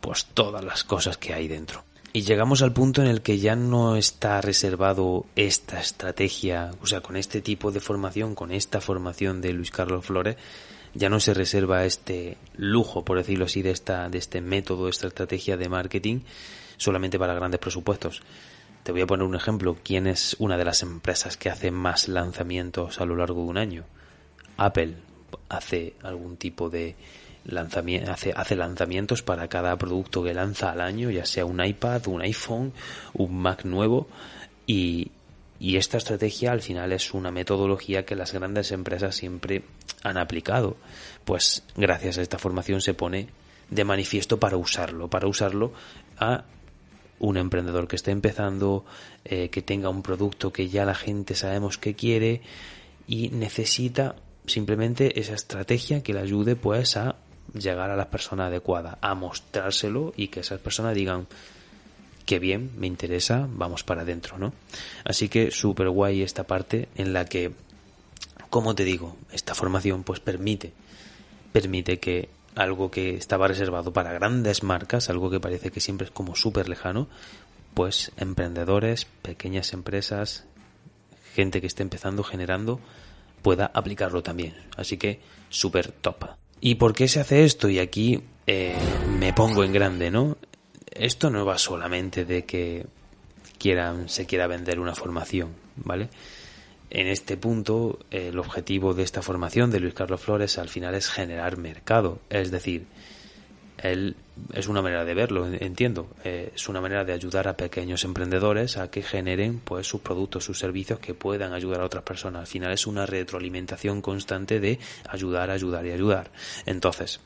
pues 0.00 0.26
todas 0.26 0.64
las 0.64 0.84
cosas 0.84 1.16
que 1.18 1.34
hay 1.34 1.48
dentro. 1.48 1.84
Y 2.12 2.22
llegamos 2.22 2.62
al 2.62 2.72
punto 2.72 3.02
en 3.02 3.08
el 3.08 3.20
que 3.20 3.38
ya 3.38 3.56
no 3.56 3.96
está 3.96 4.40
reservado 4.40 5.26
esta 5.36 5.80
estrategia, 5.80 6.70
o 6.80 6.86
sea, 6.86 7.02
con 7.02 7.16
este 7.16 7.42
tipo 7.42 7.72
de 7.72 7.80
formación, 7.80 8.34
con 8.34 8.52
esta 8.52 8.80
formación 8.80 9.42
de 9.42 9.52
Luis 9.52 9.70
Carlos 9.70 10.06
Flores, 10.06 10.36
ya 10.94 11.10
no 11.10 11.20
se 11.20 11.34
reserva 11.34 11.84
este 11.84 12.38
lujo, 12.56 13.04
por 13.04 13.18
decirlo 13.18 13.44
así, 13.44 13.60
de 13.60 13.70
esta, 13.70 14.08
de 14.08 14.16
este 14.16 14.40
método, 14.40 14.88
esta 14.88 15.08
estrategia 15.08 15.58
de 15.58 15.68
marketing 15.68 16.20
solamente 16.78 17.18
para 17.18 17.34
grandes 17.34 17.60
presupuestos, 17.60 18.22
te 18.86 18.92
voy 18.92 19.00
a 19.00 19.06
poner 19.06 19.26
un 19.26 19.34
ejemplo. 19.34 19.76
¿Quién 19.82 20.06
es 20.06 20.36
una 20.38 20.56
de 20.56 20.64
las 20.64 20.84
empresas 20.84 21.36
que 21.36 21.50
hace 21.50 21.72
más 21.72 22.06
lanzamientos 22.06 23.00
a 23.00 23.04
lo 23.04 23.16
largo 23.16 23.42
de 23.42 23.48
un 23.48 23.58
año? 23.58 23.84
Apple 24.58 24.94
hace 25.48 25.94
algún 26.04 26.36
tipo 26.36 26.70
de, 26.70 26.94
hace, 28.08 28.32
hace 28.36 28.54
lanzamientos 28.54 29.24
para 29.24 29.48
cada 29.48 29.76
producto 29.76 30.22
que 30.22 30.32
lanza 30.32 30.70
al 30.70 30.80
año, 30.80 31.10
ya 31.10 31.26
sea 31.26 31.44
un 31.44 31.64
iPad, 31.64 32.06
un 32.06 32.22
iPhone, 32.22 32.72
un 33.14 33.36
Mac 33.36 33.64
nuevo 33.64 34.06
y 34.68 35.10
esta 35.58 35.96
estrategia 35.98 36.52
al 36.52 36.62
final 36.62 36.92
es 36.92 37.12
una 37.12 37.32
metodología 37.32 38.04
que 38.04 38.14
las 38.14 38.32
grandes 38.32 38.70
empresas 38.70 39.16
siempre 39.16 39.64
han 40.04 40.16
aplicado. 40.16 40.76
Pues 41.24 41.64
gracias 41.74 42.18
a 42.18 42.22
esta 42.22 42.38
formación 42.38 42.80
se 42.80 42.94
pone 42.94 43.30
de 43.68 43.84
manifiesto 43.84 44.38
para 44.38 44.56
usarlo, 44.56 45.10
para 45.10 45.26
usarlo 45.26 45.72
a 46.18 46.44
un 47.18 47.36
emprendedor 47.36 47.88
que 47.88 47.96
esté 47.96 48.10
empezando, 48.10 48.84
eh, 49.24 49.48
que 49.48 49.62
tenga 49.62 49.88
un 49.88 50.02
producto 50.02 50.52
que 50.52 50.68
ya 50.68 50.84
la 50.84 50.94
gente 50.94 51.34
sabemos 51.34 51.78
que 51.78 51.94
quiere 51.94 52.42
y 53.06 53.28
necesita 53.30 54.16
simplemente 54.46 55.18
esa 55.20 55.34
estrategia 55.34 56.02
que 56.02 56.12
le 56.12 56.20
ayude 56.20 56.56
pues 56.56 56.96
a 56.96 57.16
llegar 57.54 57.90
a 57.90 57.96
la 57.96 58.10
persona 58.10 58.46
adecuada, 58.46 58.98
a 59.00 59.14
mostrárselo 59.14 60.12
y 60.16 60.28
que 60.28 60.40
esas 60.40 60.60
personas 60.60 60.94
digan 60.94 61.26
que 62.24 62.38
bien, 62.40 62.72
me 62.76 62.88
interesa, 62.88 63.48
vamos 63.48 63.84
para 63.84 64.02
adentro, 64.02 64.36
¿no? 64.36 64.52
Así 65.04 65.28
que 65.28 65.52
súper 65.52 65.88
guay 65.88 66.22
esta 66.22 66.44
parte 66.44 66.88
en 66.96 67.12
la 67.12 67.24
que, 67.24 67.52
como 68.50 68.74
te 68.74 68.84
digo, 68.84 69.16
esta 69.32 69.54
formación 69.54 70.02
pues 70.02 70.18
permite, 70.18 70.72
permite 71.52 71.98
que 72.00 72.28
algo 72.56 72.90
que 72.90 73.14
estaba 73.14 73.46
reservado 73.46 73.92
para 73.92 74.12
grandes 74.12 74.62
marcas, 74.62 75.08
algo 75.10 75.30
que 75.30 75.38
parece 75.38 75.70
que 75.70 75.80
siempre 75.80 76.06
es 76.06 76.10
como 76.10 76.34
súper 76.34 76.68
lejano, 76.68 77.08
pues 77.74 78.10
emprendedores, 78.16 79.04
pequeñas 79.22 79.72
empresas, 79.74 80.46
gente 81.34 81.60
que 81.60 81.66
esté 81.66 81.82
empezando, 81.82 82.24
generando, 82.24 82.80
pueda 83.42 83.70
aplicarlo 83.74 84.22
también. 84.22 84.54
Así 84.76 84.96
que 84.96 85.20
súper 85.50 85.92
top. 85.92 86.24
¿Y 86.60 86.76
por 86.76 86.94
qué 86.94 87.06
se 87.06 87.20
hace 87.20 87.44
esto? 87.44 87.68
Y 87.68 87.78
aquí 87.78 88.22
eh, 88.46 88.74
me 89.18 89.34
pongo 89.34 89.62
en 89.62 89.72
grande, 89.72 90.10
¿no? 90.10 90.38
Esto 90.90 91.28
no 91.28 91.44
va 91.44 91.58
solamente 91.58 92.24
de 92.24 92.46
que 92.46 92.86
quieran, 93.58 94.08
se 94.08 94.24
quiera 94.24 94.46
vender 94.46 94.80
una 94.80 94.94
formación, 94.94 95.50
¿vale? 95.76 96.08
En 96.90 97.08
este 97.08 97.36
punto, 97.36 97.98
el 98.10 98.38
objetivo 98.38 98.94
de 98.94 99.02
esta 99.02 99.22
formación 99.22 99.70
de 99.70 99.80
Luis 99.80 99.94
Carlos 99.94 100.20
Flores 100.20 100.56
al 100.58 100.68
final 100.68 100.94
es 100.94 101.08
generar 101.08 101.56
mercado. 101.56 102.20
Es 102.30 102.50
decir, 102.50 102.86
él 103.78 104.16
es 104.52 104.68
una 104.68 104.82
manera 104.82 105.04
de 105.04 105.14
verlo, 105.14 105.46
entiendo. 105.46 106.08
Eh, 106.22 106.52
es 106.54 106.68
una 106.68 106.80
manera 106.80 107.04
de 107.04 107.12
ayudar 107.12 107.48
a 107.48 107.56
pequeños 107.56 108.04
emprendedores 108.04 108.76
a 108.76 108.90
que 108.90 109.02
generen 109.02 109.60
pues 109.64 109.86
sus 109.86 110.00
productos, 110.00 110.44
sus 110.44 110.58
servicios 110.58 111.00
que 111.00 111.14
puedan 111.14 111.52
ayudar 111.52 111.80
a 111.80 111.86
otras 111.86 112.04
personas. 112.04 112.42
Al 112.42 112.46
final 112.46 112.72
es 112.72 112.86
una 112.86 113.04
retroalimentación 113.04 114.00
constante 114.00 114.60
de 114.60 114.78
ayudar, 115.08 115.50
ayudar 115.50 115.84
y 115.86 115.90
ayudar. 115.90 116.30
Entonces, 116.66 117.20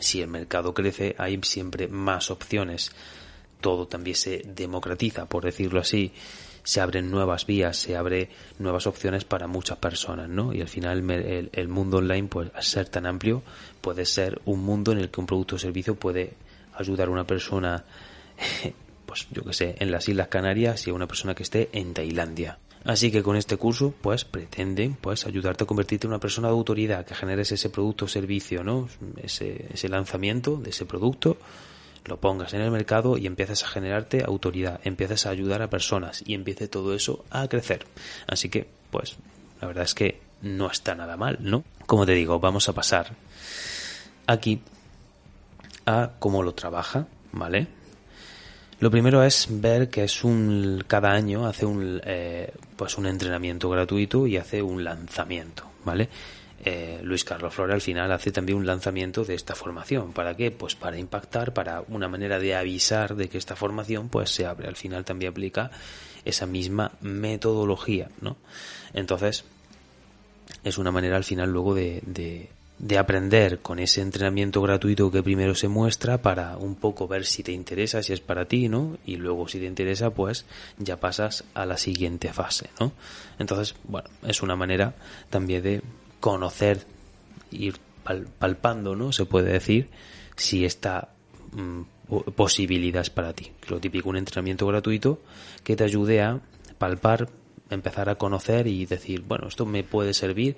si 0.00 0.20
el 0.20 0.28
mercado 0.28 0.74
crece, 0.74 1.14
hay 1.18 1.38
siempre 1.42 1.86
más 1.86 2.30
opciones. 2.32 2.90
Todo 3.60 3.86
también 3.86 4.16
se 4.16 4.42
democratiza, 4.44 5.26
por 5.26 5.44
decirlo 5.44 5.80
así 5.80 6.12
se 6.66 6.80
abren 6.80 7.12
nuevas 7.12 7.46
vías, 7.46 7.76
se 7.76 7.96
abre 7.96 8.28
nuevas 8.58 8.88
opciones 8.88 9.24
para 9.24 9.46
muchas 9.46 9.78
personas, 9.78 10.28
¿no? 10.28 10.52
Y 10.52 10.60
al 10.60 10.68
final 10.68 11.08
el, 11.52 11.68
mundo 11.68 11.98
online, 11.98 12.26
pues 12.26 12.50
al 12.52 12.64
ser 12.64 12.88
tan 12.88 13.06
amplio, 13.06 13.44
puede 13.80 14.04
ser 14.04 14.40
un 14.46 14.64
mundo 14.64 14.90
en 14.90 14.98
el 14.98 15.08
que 15.08 15.20
un 15.20 15.26
producto 15.26 15.54
o 15.54 15.58
servicio 15.60 15.94
puede 15.94 16.32
ayudar 16.74 17.06
a 17.06 17.12
una 17.12 17.24
persona, 17.24 17.84
pues 19.06 19.28
yo 19.30 19.44
que 19.44 19.52
sé, 19.52 19.76
en 19.78 19.92
las 19.92 20.08
Islas 20.08 20.26
Canarias 20.26 20.84
y 20.88 20.90
a 20.90 20.94
una 20.94 21.06
persona 21.06 21.36
que 21.36 21.44
esté 21.44 21.68
en 21.72 21.94
Tailandia. 21.94 22.58
Así 22.82 23.12
que 23.12 23.22
con 23.22 23.36
este 23.36 23.56
curso, 23.56 23.94
pues 24.00 24.24
pretenden, 24.24 24.96
pues 25.00 25.24
ayudarte 25.24 25.62
a 25.62 25.66
convertirte 25.68 26.08
en 26.08 26.14
una 26.14 26.20
persona 26.20 26.48
de 26.48 26.54
autoridad, 26.54 27.06
que 27.06 27.14
generes 27.14 27.52
ese 27.52 27.70
producto 27.70 28.06
o 28.06 28.08
servicio, 28.08 28.64
¿no? 28.64 28.88
Ese, 29.22 29.68
ese 29.72 29.88
lanzamiento 29.88 30.56
de 30.56 30.70
ese 30.70 30.84
producto 30.84 31.36
lo 32.06 32.20
pongas 32.20 32.54
en 32.54 32.60
el 32.60 32.70
mercado 32.70 33.18
y 33.18 33.26
empiezas 33.26 33.64
a 33.64 33.68
generarte 33.68 34.24
autoridad, 34.24 34.80
empiezas 34.84 35.26
a 35.26 35.30
ayudar 35.30 35.62
a 35.62 35.70
personas 35.70 36.22
y 36.26 36.34
empiece 36.34 36.68
todo 36.68 36.94
eso 36.94 37.24
a 37.30 37.48
crecer. 37.48 37.86
Así 38.26 38.48
que, 38.48 38.68
pues, 38.90 39.16
la 39.60 39.66
verdad 39.66 39.84
es 39.84 39.94
que 39.94 40.20
no 40.42 40.70
está 40.70 40.94
nada 40.94 41.16
mal, 41.16 41.38
¿no? 41.40 41.64
Como 41.86 42.06
te 42.06 42.12
digo, 42.12 42.38
vamos 42.38 42.68
a 42.68 42.72
pasar 42.72 43.12
aquí 44.26 44.60
a 45.86 46.12
cómo 46.18 46.42
lo 46.42 46.54
trabaja, 46.54 47.06
¿vale? 47.32 47.68
Lo 48.78 48.90
primero 48.90 49.22
es 49.22 49.46
ver 49.48 49.88
que 49.88 50.04
es 50.04 50.22
un 50.22 50.84
cada 50.86 51.12
año 51.12 51.46
hace 51.46 51.64
un 51.64 52.00
eh, 52.04 52.52
pues 52.76 52.98
un 52.98 53.06
entrenamiento 53.06 53.70
gratuito 53.70 54.26
y 54.26 54.36
hace 54.36 54.60
un 54.60 54.84
lanzamiento, 54.84 55.64
¿vale? 55.84 56.10
Eh, 56.68 56.98
Luis 57.04 57.22
Carlos 57.22 57.54
Flores 57.54 57.74
al 57.74 57.80
final 57.80 58.10
hace 58.10 58.32
también 58.32 58.58
un 58.58 58.66
lanzamiento 58.66 59.24
de 59.24 59.36
esta 59.36 59.54
formación. 59.54 60.12
¿Para 60.12 60.36
qué? 60.36 60.50
Pues 60.50 60.74
para 60.74 60.98
impactar, 60.98 61.54
para 61.54 61.84
una 61.86 62.08
manera 62.08 62.40
de 62.40 62.56
avisar 62.56 63.14
de 63.14 63.28
que 63.28 63.38
esta 63.38 63.54
formación 63.54 64.08
pues 64.08 64.30
se 64.30 64.46
abre. 64.46 64.66
Al 64.66 64.74
final 64.74 65.04
también 65.04 65.30
aplica 65.30 65.70
esa 66.24 66.44
misma 66.44 66.90
metodología, 67.00 68.10
¿no? 68.20 68.36
Entonces, 68.94 69.44
es 70.64 70.76
una 70.76 70.90
manera 70.90 71.16
al 71.16 71.22
final 71.22 71.52
luego 71.52 71.72
de, 71.72 72.02
de, 72.04 72.48
de 72.80 72.98
aprender 72.98 73.60
con 73.60 73.78
ese 73.78 74.00
entrenamiento 74.00 74.60
gratuito 74.60 75.12
que 75.12 75.22
primero 75.22 75.54
se 75.54 75.68
muestra 75.68 76.20
para 76.20 76.56
un 76.56 76.74
poco 76.74 77.06
ver 77.06 77.26
si 77.26 77.44
te 77.44 77.52
interesa, 77.52 78.02
si 78.02 78.12
es 78.12 78.20
para 78.20 78.46
ti, 78.46 78.68
¿no? 78.68 78.98
Y 79.06 79.18
luego 79.18 79.46
si 79.46 79.60
te 79.60 79.66
interesa, 79.66 80.10
pues 80.10 80.46
ya 80.78 80.98
pasas 80.98 81.44
a 81.54 81.64
la 81.64 81.76
siguiente 81.76 82.32
fase, 82.32 82.70
¿no? 82.80 82.90
Entonces, 83.38 83.76
bueno, 83.84 84.10
es 84.26 84.42
una 84.42 84.56
manera 84.56 84.96
también 85.30 85.62
de 85.62 85.82
conocer, 86.26 86.80
ir 87.52 87.76
palpando, 88.40 88.96
¿no? 88.96 89.12
Se 89.12 89.26
puede 89.26 89.52
decir 89.52 89.90
si 90.34 90.64
esta 90.64 91.10
mm, 91.52 91.82
posibilidad 92.34 93.02
es 93.02 93.10
para 93.10 93.32
ti. 93.32 93.52
Lo 93.68 93.78
típico, 93.78 94.08
un 94.08 94.16
entrenamiento 94.16 94.66
gratuito 94.66 95.20
que 95.62 95.76
te 95.76 95.84
ayude 95.84 96.22
a 96.22 96.40
palpar, 96.78 97.28
empezar 97.70 98.08
a 98.08 98.16
conocer 98.16 98.66
y 98.66 98.86
decir, 98.86 99.22
bueno, 99.22 99.46
esto 99.46 99.66
me 99.66 99.84
puede 99.84 100.14
servir 100.14 100.56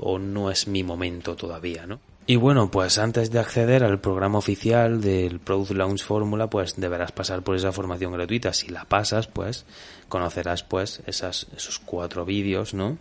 o 0.00 0.18
no 0.18 0.50
es 0.50 0.66
mi 0.66 0.82
momento 0.82 1.36
todavía, 1.36 1.86
¿no? 1.86 2.00
Y 2.26 2.34
bueno, 2.34 2.72
pues 2.72 2.98
antes 2.98 3.30
de 3.30 3.38
acceder 3.38 3.84
al 3.84 4.00
programa 4.00 4.38
oficial 4.38 5.00
del 5.00 5.38
Product 5.38 5.76
Launch 5.76 6.02
Fórmula, 6.02 6.50
pues 6.50 6.74
deberás 6.74 7.12
pasar 7.12 7.42
por 7.42 7.54
esa 7.54 7.70
formación 7.70 8.10
gratuita. 8.14 8.52
Si 8.52 8.68
la 8.68 8.84
pasas, 8.84 9.28
pues 9.28 9.64
conocerás 10.08 10.64
pues 10.64 11.04
esas, 11.06 11.46
esos 11.56 11.78
cuatro 11.78 12.24
vídeos, 12.24 12.74
¿no? 12.74 12.98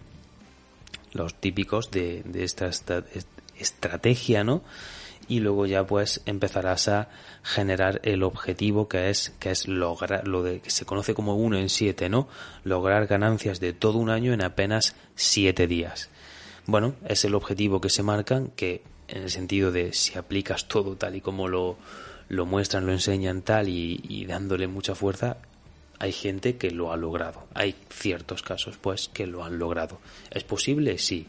Los 1.13 1.35
típicos 1.35 1.91
de, 1.91 2.23
esta, 2.35 2.69
estrategia, 3.57 4.43
¿no? 4.43 4.63
Y 5.27 5.39
luego 5.39 5.65
ya 5.65 5.87
pues 5.87 6.21
empezarás 6.25 6.89
a 6.89 7.07
generar 7.43 8.01
el 8.03 8.23
objetivo 8.23 8.89
que 8.89 9.09
es, 9.09 9.29
que 9.39 9.51
es 9.51 9.67
lograr, 9.69 10.27
lo 10.27 10.43
de, 10.43 10.59
que 10.59 10.69
se 10.69 10.85
conoce 10.85 11.13
como 11.13 11.37
uno 11.37 11.57
en 11.57 11.69
siete, 11.69 12.09
¿no? 12.09 12.27
Lograr 12.65 13.07
ganancias 13.07 13.61
de 13.61 13.71
todo 13.71 13.99
un 13.99 14.09
año 14.09 14.33
en 14.33 14.43
apenas 14.43 14.95
siete 15.15 15.65
días. 15.65 16.09
Bueno, 16.65 16.95
es 17.07 17.23
el 17.23 17.35
objetivo 17.35 17.79
que 17.79 17.89
se 17.89 18.03
marcan, 18.03 18.49
que 18.55 18.83
en 19.07 19.23
el 19.23 19.29
sentido 19.29 19.71
de 19.71 19.93
si 19.93 20.17
aplicas 20.17 20.67
todo 20.67 20.95
tal 20.97 21.15
y 21.15 21.21
como 21.21 21.47
lo, 21.47 21.77
lo 22.27 22.45
muestran, 22.45 22.85
lo 22.85 22.91
enseñan 22.91 23.43
tal 23.43 23.69
y 23.69 24.25
dándole 24.25 24.67
mucha 24.67 24.93
fuerza, 24.93 25.37
hay 25.99 26.11
gente 26.11 26.57
que 26.57 26.71
lo 26.71 26.91
ha 26.91 26.97
logrado. 26.97 27.47
Hay 27.53 27.75
ciertos 27.89 28.43
casos, 28.43 28.77
pues, 28.77 29.09
que 29.09 29.27
lo 29.27 29.43
han 29.43 29.59
logrado. 29.59 29.99
¿Es 30.31 30.43
posible? 30.43 30.97
Sí. 30.97 31.27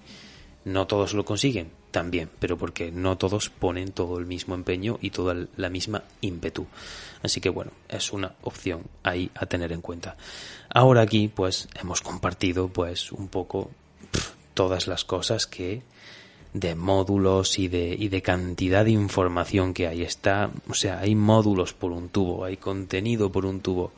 ¿No 0.64 0.86
todos 0.86 1.14
lo 1.14 1.24
consiguen? 1.24 1.70
También, 1.90 2.30
pero 2.38 2.56
porque 2.56 2.90
no 2.90 3.16
todos 3.16 3.50
ponen 3.50 3.92
todo 3.92 4.18
el 4.18 4.26
mismo 4.26 4.54
empeño 4.54 4.98
y 5.00 5.10
toda 5.10 5.46
la 5.56 5.68
misma 5.68 6.02
ímpetu. 6.22 6.66
Así 7.22 7.40
que 7.40 7.50
bueno, 7.50 7.70
es 7.88 8.12
una 8.12 8.34
opción 8.42 8.82
ahí 9.02 9.30
a 9.34 9.46
tener 9.46 9.72
en 9.72 9.80
cuenta. 9.80 10.16
Ahora 10.70 11.02
aquí, 11.02 11.28
pues, 11.28 11.68
hemos 11.80 12.00
compartido, 12.00 12.68
pues, 12.68 13.12
un 13.12 13.28
poco 13.28 13.70
todas 14.54 14.86
las 14.86 15.04
cosas 15.04 15.46
que 15.46 15.82
de 16.54 16.76
módulos 16.76 17.58
y 17.58 17.68
de, 17.68 17.94
y 17.98 18.08
de 18.08 18.22
cantidad 18.22 18.84
de 18.84 18.92
información 18.92 19.74
que 19.74 19.88
hay. 19.88 20.02
Está, 20.02 20.50
o 20.68 20.74
sea, 20.74 21.00
hay 21.00 21.14
módulos 21.14 21.74
por 21.74 21.90
un 21.90 22.08
tubo, 22.08 22.44
hay 22.44 22.56
contenido 22.56 23.30
por 23.30 23.44
un 23.44 23.60
tubo 23.60 23.92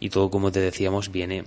y 0.00 0.10
todo 0.10 0.30
como 0.30 0.52
te 0.52 0.60
decíamos 0.60 1.10
viene 1.10 1.44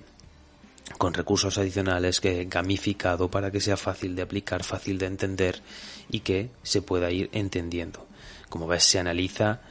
con 0.97 1.13
recursos 1.13 1.57
adicionales 1.57 2.19
que 2.19 2.45
gamificado 2.45 3.29
para 3.29 3.51
que 3.51 3.59
sea 3.59 3.77
fácil 3.77 4.15
de 4.15 4.21
aplicar, 4.21 4.63
fácil 4.63 4.97
de 4.97 5.05
entender 5.07 5.61
y 6.09 6.21
que 6.21 6.49
se 6.63 6.81
pueda 6.81 7.11
ir 7.11 7.29
entendiendo. 7.33 8.07
Como 8.49 8.67
ves, 8.67 8.83
se 8.83 8.99
analiza 8.99 9.61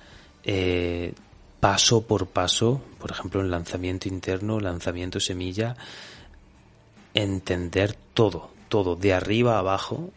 eh, 0.45 1.14
paso 1.61 2.06
por 2.06 2.28
paso, 2.28 2.83
por 2.99 3.11
ejemplo, 3.11 3.40
en 3.40 3.50
lanzamiento 3.50 4.09
interno, 4.09 4.61
lanzamiento 4.61 5.18
semilla, 5.18 5.76
entender 7.14 7.97
todo, 8.14 8.50
todo, 8.68 8.95
de 8.95 9.14
arriba 9.14 9.56
a 9.56 9.61
abajo, 9.61 10.11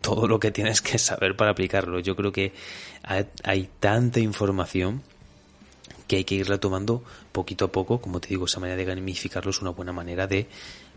todo 0.00 0.28
lo 0.28 0.38
que 0.38 0.50
tienes 0.50 0.82
que 0.82 0.98
saber 0.98 1.36
para 1.36 1.52
aplicarlo. 1.52 1.98
Yo 2.00 2.14
creo 2.14 2.30
que 2.30 2.52
hay 3.02 3.70
tanta 3.80 4.20
información 4.20 5.02
que 6.10 6.16
hay 6.16 6.24
que 6.24 6.34
irla 6.34 6.58
tomando 6.58 7.04
poquito 7.30 7.66
a 7.66 7.70
poco, 7.70 8.00
como 8.00 8.20
te 8.20 8.26
digo, 8.26 8.46
esa 8.46 8.58
manera 8.58 8.76
de 8.76 8.84
gamificarlo 8.84 9.52
es 9.52 9.62
una 9.62 9.70
buena 9.70 9.92
manera 9.92 10.26
de 10.26 10.48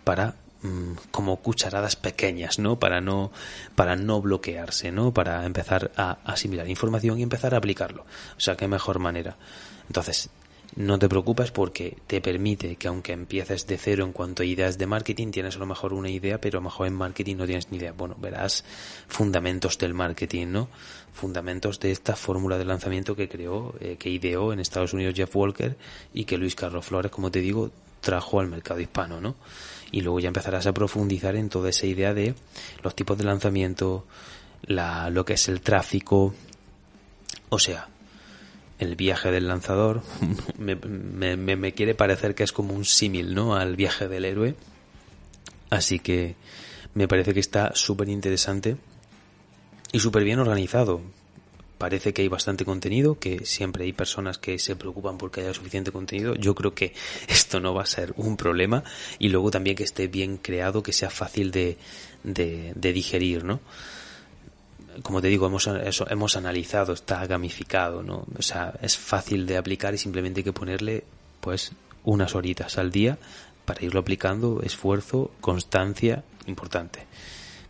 para 0.04 0.34
mm, 0.64 0.94
como 1.12 1.38
cucharadas 1.38 1.96
pequeñas, 1.96 2.58
¿no? 2.58 2.80
Para 2.80 3.00
no, 3.00 3.32
para 3.76 3.96
no 3.96 4.24
bloquearse, 4.24 4.92
¿no? 4.92 5.14
Para 5.14 5.46
empezar 5.46 5.92
a 5.98 6.18
asimilar 6.26 6.68
información 6.68 7.20
y 7.20 7.22
empezar 7.22 7.54
a 7.54 7.58
aplicarlo. 7.58 8.08
O 8.36 8.40
sea, 8.40 8.58
qué 8.58 8.68
mejor 8.68 8.98
manera. 8.98 9.38
Entonces, 9.86 10.32
no 10.76 10.98
te 10.98 11.08
preocupes 11.08 11.52
porque 11.52 11.98
te 12.08 12.20
permite 12.20 12.78
que 12.78 12.88
aunque 12.88 13.14
empieces 13.14 13.68
de 13.68 13.78
cero 13.78 14.06
en 14.06 14.14
cuanto 14.14 14.42
a 14.42 14.46
ideas 14.48 14.80
de 14.80 14.88
marketing, 14.88 15.30
tienes 15.30 15.56
a 15.58 15.60
lo 15.60 15.68
mejor 15.68 15.94
una 15.94 16.10
idea, 16.10 16.42
pero 16.42 16.58
a 16.58 16.62
lo 16.62 16.70
mejor 16.70 16.88
en 16.88 16.96
marketing 16.96 17.36
no 17.36 17.46
tienes 17.46 17.70
ni 17.70 17.78
idea. 17.78 17.92
Bueno, 17.92 18.16
verás 18.20 18.66
fundamentos 19.08 19.78
del 19.78 19.94
marketing, 19.94 20.48
¿no? 20.48 20.70
Fundamentos 21.14 21.80
de 21.80 21.92
esta 21.92 22.16
fórmula 22.16 22.58
de 22.58 22.66
lanzamiento 22.66 23.16
que 23.16 23.30
creó, 23.30 23.76
eh, 23.80 23.98
que 23.98 24.10
ideó 24.10 24.52
en 24.52 24.60
Estados 24.60 24.94
Unidos 24.94 25.14
Jeff 25.16 25.36
Walker 25.36 25.78
y 26.14 26.26
que 26.26 26.38
Luis 26.38 26.56
Carlos 26.56 26.86
Flores, 26.86 27.12
como 27.12 27.32
te 27.32 27.40
digo, 27.40 27.72
trajo 28.02 28.40
al 28.40 28.48
mercado 28.48 28.80
hispano, 28.80 29.22
¿no? 29.22 29.36
Y 29.92 30.02
luego 30.02 30.20
ya 30.20 30.28
empezarás 30.28 30.68
a 30.68 30.74
profundizar 30.74 31.36
en 31.36 31.50
toda 31.50 31.70
esa 31.70 31.86
idea 31.86 32.14
de 32.14 32.36
los 32.84 32.96
tipos 32.96 33.18
de 33.18 33.24
lanzamiento, 33.24 34.06
la, 34.64 35.10
lo 35.10 35.24
que 35.24 35.34
es 35.34 35.48
el 35.48 35.62
tráfico, 35.62 36.34
o 37.50 37.60
sea, 37.60 37.88
el 38.80 38.96
viaje 38.96 39.32
del 39.32 39.48
lanzador 39.48 40.02
me, 40.58 40.76
me, 40.76 41.74
quiere 41.74 41.96
parecer 41.96 42.36
que 42.36 42.44
es 42.44 42.52
como 42.52 42.74
un 42.74 42.86
símil, 42.86 43.34
¿no? 43.34 43.56
Al 43.56 43.76
viaje 43.76 44.08
del 44.08 44.26
héroe. 44.26 44.56
Así 45.70 46.00
que 46.00 46.36
me 46.94 47.08
parece 47.08 47.34
que 47.34 47.40
está 47.40 47.74
súper 47.76 48.10
interesante 48.10 48.78
y 49.94 50.00
súper 50.00 50.26
bien 50.26 50.40
organizado. 50.40 51.00
Parece 51.78 52.14
que 52.14 52.24
hay 52.24 52.28
bastante 52.28 52.66
contenido, 52.66 53.20
que 53.20 53.46
siempre 53.46 53.86
hay 53.86 53.94
personas 53.94 54.38
que 54.38 54.58
se 54.58 54.76
preocupan 54.76 55.18
porque 55.18 55.42
haya 55.42 55.54
suficiente 55.54 55.92
contenido. 55.92 56.36
Yo 56.36 56.56
creo 56.56 56.74
que 56.74 56.94
esto 57.30 57.62
no 57.62 57.74
va 57.74 57.84
a 57.84 57.86
ser 57.86 58.14
un 58.18 58.36
problema. 58.36 58.84
Y 59.20 59.30
luego 59.30 59.52
también 59.52 59.76
que 59.76 59.84
esté 59.84 60.08
bien 60.08 60.38
creado, 60.38 60.84
que 60.84 60.94
sea 60.94 61.10
fácil 61.10 61.52
de, 61.52 61.78
de, 62.24 62.74
de 62.76 62.94
digerir, 62.94 63.46
¿no? 63.46 63.62
como 65.02 65.22
te 65.22 65.28
digo, 65.28 65.48
hemos, 65.48 65.66
eso, 65.66 66.06
hemos 66.08 66.36
analizado, 66.36 66.94
está 66.94 67.26
gamificado, 67.26 68.04
¿no? 68.04 68.28
O 68.38 68.42
sea, 68.44 68.76
es 68.80 68.96
fácil 68.96 69.48
de 69.48 69.58
aplicar 69.58 69.96
y 69.96 69.98
simplemente 69.98 70.42
hay 70.42 70.44
que 70.44 70.54
ponerle, 70.54 71.04
pues, 71.42 71.72
unas 72.04 72.36
horitas 72.36 72.78
al 72.78 72.92
día 72.92 73.18
para 73.66 73.84
irlo 73.84 74.02
aplicando, 74.02 74.62
esfuerzo, 74.62 75.32
constancia, 75.42 76.24
importante. 76.46 77.08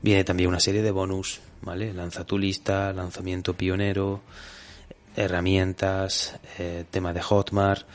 Viene 0.02 0.26
también 0.26 0.50
una 0.50 0.60
serie 0.60 0.82
de 0.82 0.92
bonus, 0.92 1.40
¿vale? 1.64 1.94
Lanza 1.94 2.26
tu 2.26 2.38
lista, 2.38 2.94
lanzamiento 2.94 3.54
pionero, 3.54 4.22
herramientas, 5.16 6.36
eh, 6.60 6.86
tema 6.90 7.14
de 7.14 7.22
Hotmart, 7.22 7.88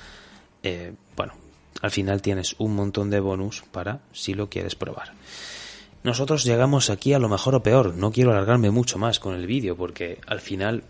eh, 0.63 0.93
bueno, 1.17 1.35
al 1.83 1.91
final 1.91 2.23
tienes 2.23 2.57
un 2.59 2.75
montón 2.75 3.11
de 3.11 3.21
bonus 3.21 3.63
para 3.71 4.01
si 4.13 4.35
lo 4.35 4.49
quieres 4.49 4.75
probar. 4.75 5.13
Nosotros 6.03 6.45
llegamos 6.45 6.91
aquí 6.91 7.13
a 7.13 7.19
lo 7.19 7.29
mejor 7.29 7.55
o 7.57 7.63
peor. 7.63 7.95
No 7.95 8.13
quiero 8.13 8.31
alargarme 8.31 8.71
mucho 8.71 8.99
más 8.99 9.19
con 9.19 9.35
el 9.35 9.47
vídeo 9.47 9.77
porque 9.77 10.21
al 10.27 10.41
final, 10.41 10.85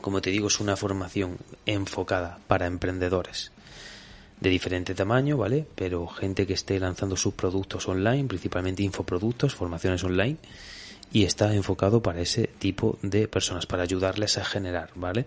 como 0.00 0.20
te 0.20 0.30
digo, 0.30 0.48
es 0.48 0.58
una 0.60 0.76
formación 0.76 1.38
enfocada 1.66 2.38
para 2.46 2.66
emprendedores 2.66 3.52
de 4.40 4.50
diferente 4.50 4.94
tamaño, 4.94 5.36
¿vale? 5.36 5.66
Pero 5.74 6.06
gente 6.06 6.46
que 6.46 6.54
esté 6.54 6.78
lanzando 6.78 7.16
sus 7.16 7.34
productos 7.34 7.88
online, 7.88 8.24
principalmente 8.24 8.82
infoproductos, 8.82 9.54
formaciones 9.54 10.02
online, 10.04 10.38
y 11.12 11.24
está 11.24 11.54
enfocado 11.54 12.02
para 12.02 12.20
ese 12.20 12.48
tipo 12.58 12.98
de 13.02 13.28
personas, 13.28 13.66
para 13.66 13.82
ayudarles 13.82 14.38
a 14.38 14.44
generar, 14.44 14.90
¿vale? 14.94 15.26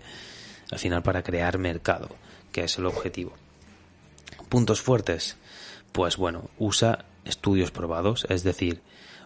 Al 0.71 0.79
final 0.79 1.03
para 1.03 1.23
crear 1.23 1.57
mercado, 1.57 2.09
que 2.51 2.63
es 2.63 2.77
el 2.77 2.85
objetivo. 2.85 3.33
Puntos 4.49 4.81
fuertes. 4.81 5.37
Pues 5.91 6.17
bueno, 6.17 6.49
usa 6.59 7.05
estudios 7.25 7.71
probados, 7.71 8.25
es 8.29 8.43
decir, 8.43 8.81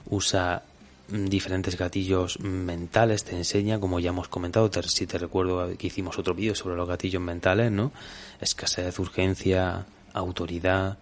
usa 0.10 0.63
mm, 1.10 1.25
diferentes 1.25 1.77
gatillos 1.77 2.39
mentales, 2.39 3.24
te 3.24 3.36
enseña, 3.36 3.79
como 3.79 4.00
ya 4.00 4.10
hemos 4.10 4.29
comentado, 4.29 4.69
si 4.83 5.05
te 5.07 5.17
recuerdo 5.17 5.75
que 5.77 5.88
hicimos 5.88 6.17
otro 6.17 6.33
vídeo 6.33 6.55
sobre 6.55 6.75
los 6.75 6.88
gatillos 6.88 7.22
mentales, 7.22 7.72
¿no? 7.72 7.91
Escasez, 8.39 8.98
urgencia, 9.00 9.86
autoridad, 10.13 10.97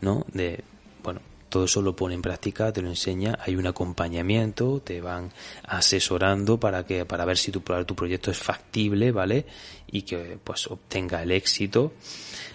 ¿no? 0.00 0.26
De, 0.32 0.62
bueno, 1.02 1.20
todo 1.48 1.64
eso 1.64 1.82
lo 1.82 1.96
pone 1.96 2.14
en 2.14 2.22
práctica, 2.22 2.72
te 2.72 2.82
lo 2.82 2.88
enseña, 2.88 3.38
hay 3.40 3.56
un 3.56 3.66
acompañamiento, 3.66 4.80
te 4.80 5.00
van 5.00 5.32
asesorando 5.64 6.60
para 6.60 6.84
que, 6.84 7.04
para 7.04 7.24
ver 7.24 7.38
si 7.38 7.50
tu, 7.50 7.60
tu 7.60 7.94
proyecto 7.94 8.30
es 8.30 8.38
factible, 8.38 9.12
¿vale? 9.12 9.46
Y 9.86 10.02
que 10.02 10.38
pues 10.42 10.66
obtenga 10.66 11.22
el 11.22 11.30
éxito. 11.30 11.92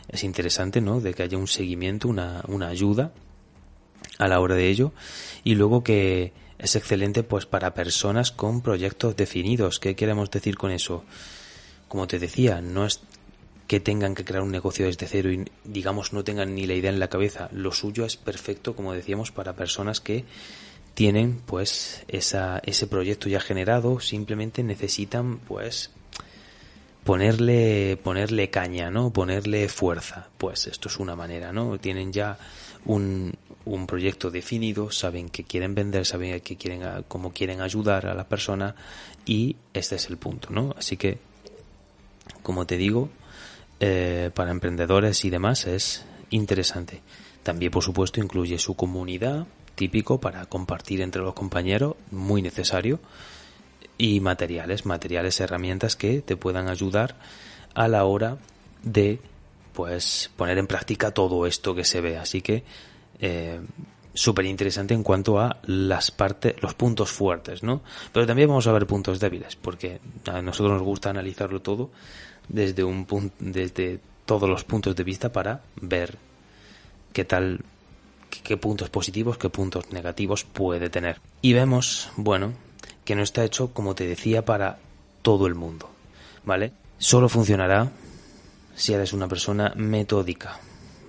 Es 0.08 0.24
interesante, 0.24 0.82
¿no? 0.82 1.02
De 1.02 1.14
que 1.14 1.24
haya 1.24 1.38
un 1.38 1.48
seguimiento, 1.48 2.08
una, 2.08 2.44
una 2.48 2.68
ayuda 2.68 3.12
a 4.20 4.28
la 4.28 4.40
hora 4.40 4.56
de 4.56 4.70
ello 4.70 4.92
y 5.44 5.56
luego 5.56 5.84
que 5.84 6.34
es 6.60 6.76
excelente 6.76 7.24
pues 7.24 7.46
para 7.46 7.74
personas 7.74 8.32
con 8.32 8.62
proyectos 8.62 9.16
definidos. 9.16 9.80
¿Qué 9.80 9.96
queremos 9.96 10.30
decir 10.32 10.58
con 10.58 10.72
eso? 10.72 11.04
Como 11.88 12.08
te 12.08 12.20
decía, 12.20 12.62
no 12.62 12.86
es 12.86 13.02
que 13.74 13.80
tengan 13.80 14.14
que 14.14 14.24
crear 14.24 14.44
un 14.44 14.52
negocio 14.52 14.86
desde 14.86 15.08
cero 15.08 15.32
y 15.32 15.46
digamos 15.64 16.14
no 16.14 16.24
tengan 16.24 16.54
ni 16.54 16.68
la 16.68 16.76
idea 16.76 16.92
en 16.92 17.00
la 17.00 17.08
cabeza. 17.08 17.50
Lo 17.52 17.72
suyo 17.72 18.06
es 18.06 18.18
perfecto, 18.18 18.76
como 18.76 18.94
decíamos, 18.94 19.32
para 19.32 19.56
personas 19.56 20.00
que 20.00 20.26
tienen 20.94 21.42
pues 21.44 22.04
esa, 22.08 22.62
ese 22.64 22.86
proyecto 22.86 23.30
ya 23.30 23.40
generado, 23.40 24.00
simplemente 24.00 24.62
necesitan 24.62 25.40
pues 25.40 25.90
ponerle 27.04 27.98
ponerle 27.98 28.52
caña, 28.52 28.92
¿no? 28.92 29.12
Ponerle 29.12 29.68
fuerza. 29.70 30.30
Pues 30.38 30.68
esto 30.68 30.88
es 30.88 31.00
una 31.00 31.16
manera, 31.16 31.52
¿no? 31.52 31.80
Tienen 31.80 32.14
ya 32.14 32.38
un, 32.86 33.34
un 33.66 33.88
proyecto 33.88 34.30
definido, 34.30 34.92
saben 34.92 35.30
que 35.30 35.46
quieren 35.46 35.74
vender, 35.74 36.06
saben 36.06 36.42
que 36.42 36.58
quieren, 36.58 37.06
cómo 37.08 37.34
quieren 37.34 37.60
ayudar 37.60 38.06
a 38.06 38.14
la 38.14 38.30
persona 38.30 38.76
y 39.26 39.56
este 39.74 39.96
es 39.96 40.12
el 40.12 40.18
punto, 40.18 40.50
¿no? 40.52 40.76
Así 40.78 40.96
que, 40.96 41.18
como 42.44 42.68
te 42.68 42.78
digo, 42.78 43.10
eh, 43.80 44.32
para 44.34 44.52
emprendedores 44.52 45.26
y 45.26 45.30
demás 45.30 45.66
es 45.66 46.06
interesante. 46.30 47.02
También, 47.44 47.72
por 47.72 47.84
supuesto, 47.84 48.22
incluye 48.22 48.58
su 48.58 48.76
comunidad, 48.76 49.46
típico 49.76 50.20
para 50.20 50.46
compartir 50.46 51.02
entre 51.02 51.22
los 51.22 51.34
compañeros, 51.34 51.96
muy 52.12 52.42
necesario, 52.42 53.00
y 53.98 54.20
materiales, 54.20 54.86
materiales, 54.86 55.40
herramientas 55.40 55.96
que 55.96 56.22
te 56.22 56.38
puedan 56.38 56.70
ayudar 56.70 57.16
a 57.74 57.88
la 57.88 58.06
hora 58.06 58.38
de 58.82 59.20
pues 59.74 60.30
poner 60.36 60.58
en 60.58 60.68
práctica 60.68 61.12
todo 61.12 61.46
esto 61.46 61.76
que 61.76 61.84
se 61.84 62.02
ve. 62.02 62.18
Así 62.18 62.42
que 62.42 62.64
eh, 63.20 63.60
súper 64.14 64.46
interesante 64.46 64.94
en 64.94 65.04
cuanto 65.04 65.40
a 65.40 65.60
las 65.64 66.12
partes, 66.12 66.56
los 66.62 66.76
puntos 66.76 67.12
fuertes, 67.12 67.64
¿no? 67.64 67.82
Pero 68.12 68.26
también 68.28 68.48
vamos 68.48 68.68
a 68.68 68.72
ver 68.72 68.86
puntos 68.86 69.20
débiles, 69.20 69.56
porque 69.56 70.00
a 70.28 70.42
nosotros 70.42 70.74
nos 70.74 70.84
gusta 70.84 71.10
analizarlo 71.10 71.62
todo 71.62 71.92
desde 72.48 72.84
un 72.84 73.06
punto, 73.06 73.36
desde 73.40 74.00
todos 74.26 74.50
los 74.50 74.64
puntos 74.64 74.96
de 74.96 75.04
vista 75.04 75.32
para 75.32 75.62
ver 75.82 76.18
qué 77.12 77.26
tal, 77.26 77.62
qué 78.44 78.58
puntos 78.58 78.90
positivos, 78.90 79.38
qué 79.38 79.50
puntos 79.50 79.92
negativos 79.92 80.44
puede 80.44 80.90
tener. 80.90 81.20
Y 81.42 81.54
vemos, 81.54 82.10
bueno, 82.16 82.54
que 83.06 83.16
no 83.16 83.24
está 83.24 83.44
hecho, 83.44 83.74
como 83.74 83.96
te 83.96 84.08
decía, 84.08 84.46
para 84.46 84.80
todo 85.22 85.48
el 85.48 85.56
mundo, 85.56 85.90
¿vale? 86.46 86.72
Solo 86.98 87.30
funcionará 87.30 87.92
si 88.76 88.94
eres 88.94 89.14
una 89.14 89.28
persona 89.28 89.74
metódica, 89.76 90.60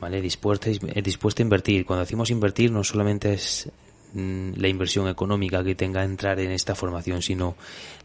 ¿vale? 0.01 0.20
Dispuesta, 0.20 0.70
dispuesta 0.70 1.42
a 1.42 1.44
invertir. 1.44 1.87
Cuando 1.87 2.05
decimos 2.05 2.31
invertir 2.31 2.70
no 2.70 2.85
solamente 2.85 3.33
es 3.33 3.70
mm, 4.12 4.53
la 4.57 4.68
inversión 4.68 5.09
económica 5.09 5.64
que 5.64 5.75
tenga 5.75 6.05
entrar 6.05 6.40
en 6.40 6.51
esta 6.51 6.75
formación, 6.75 7.23
sino 7.23 7.57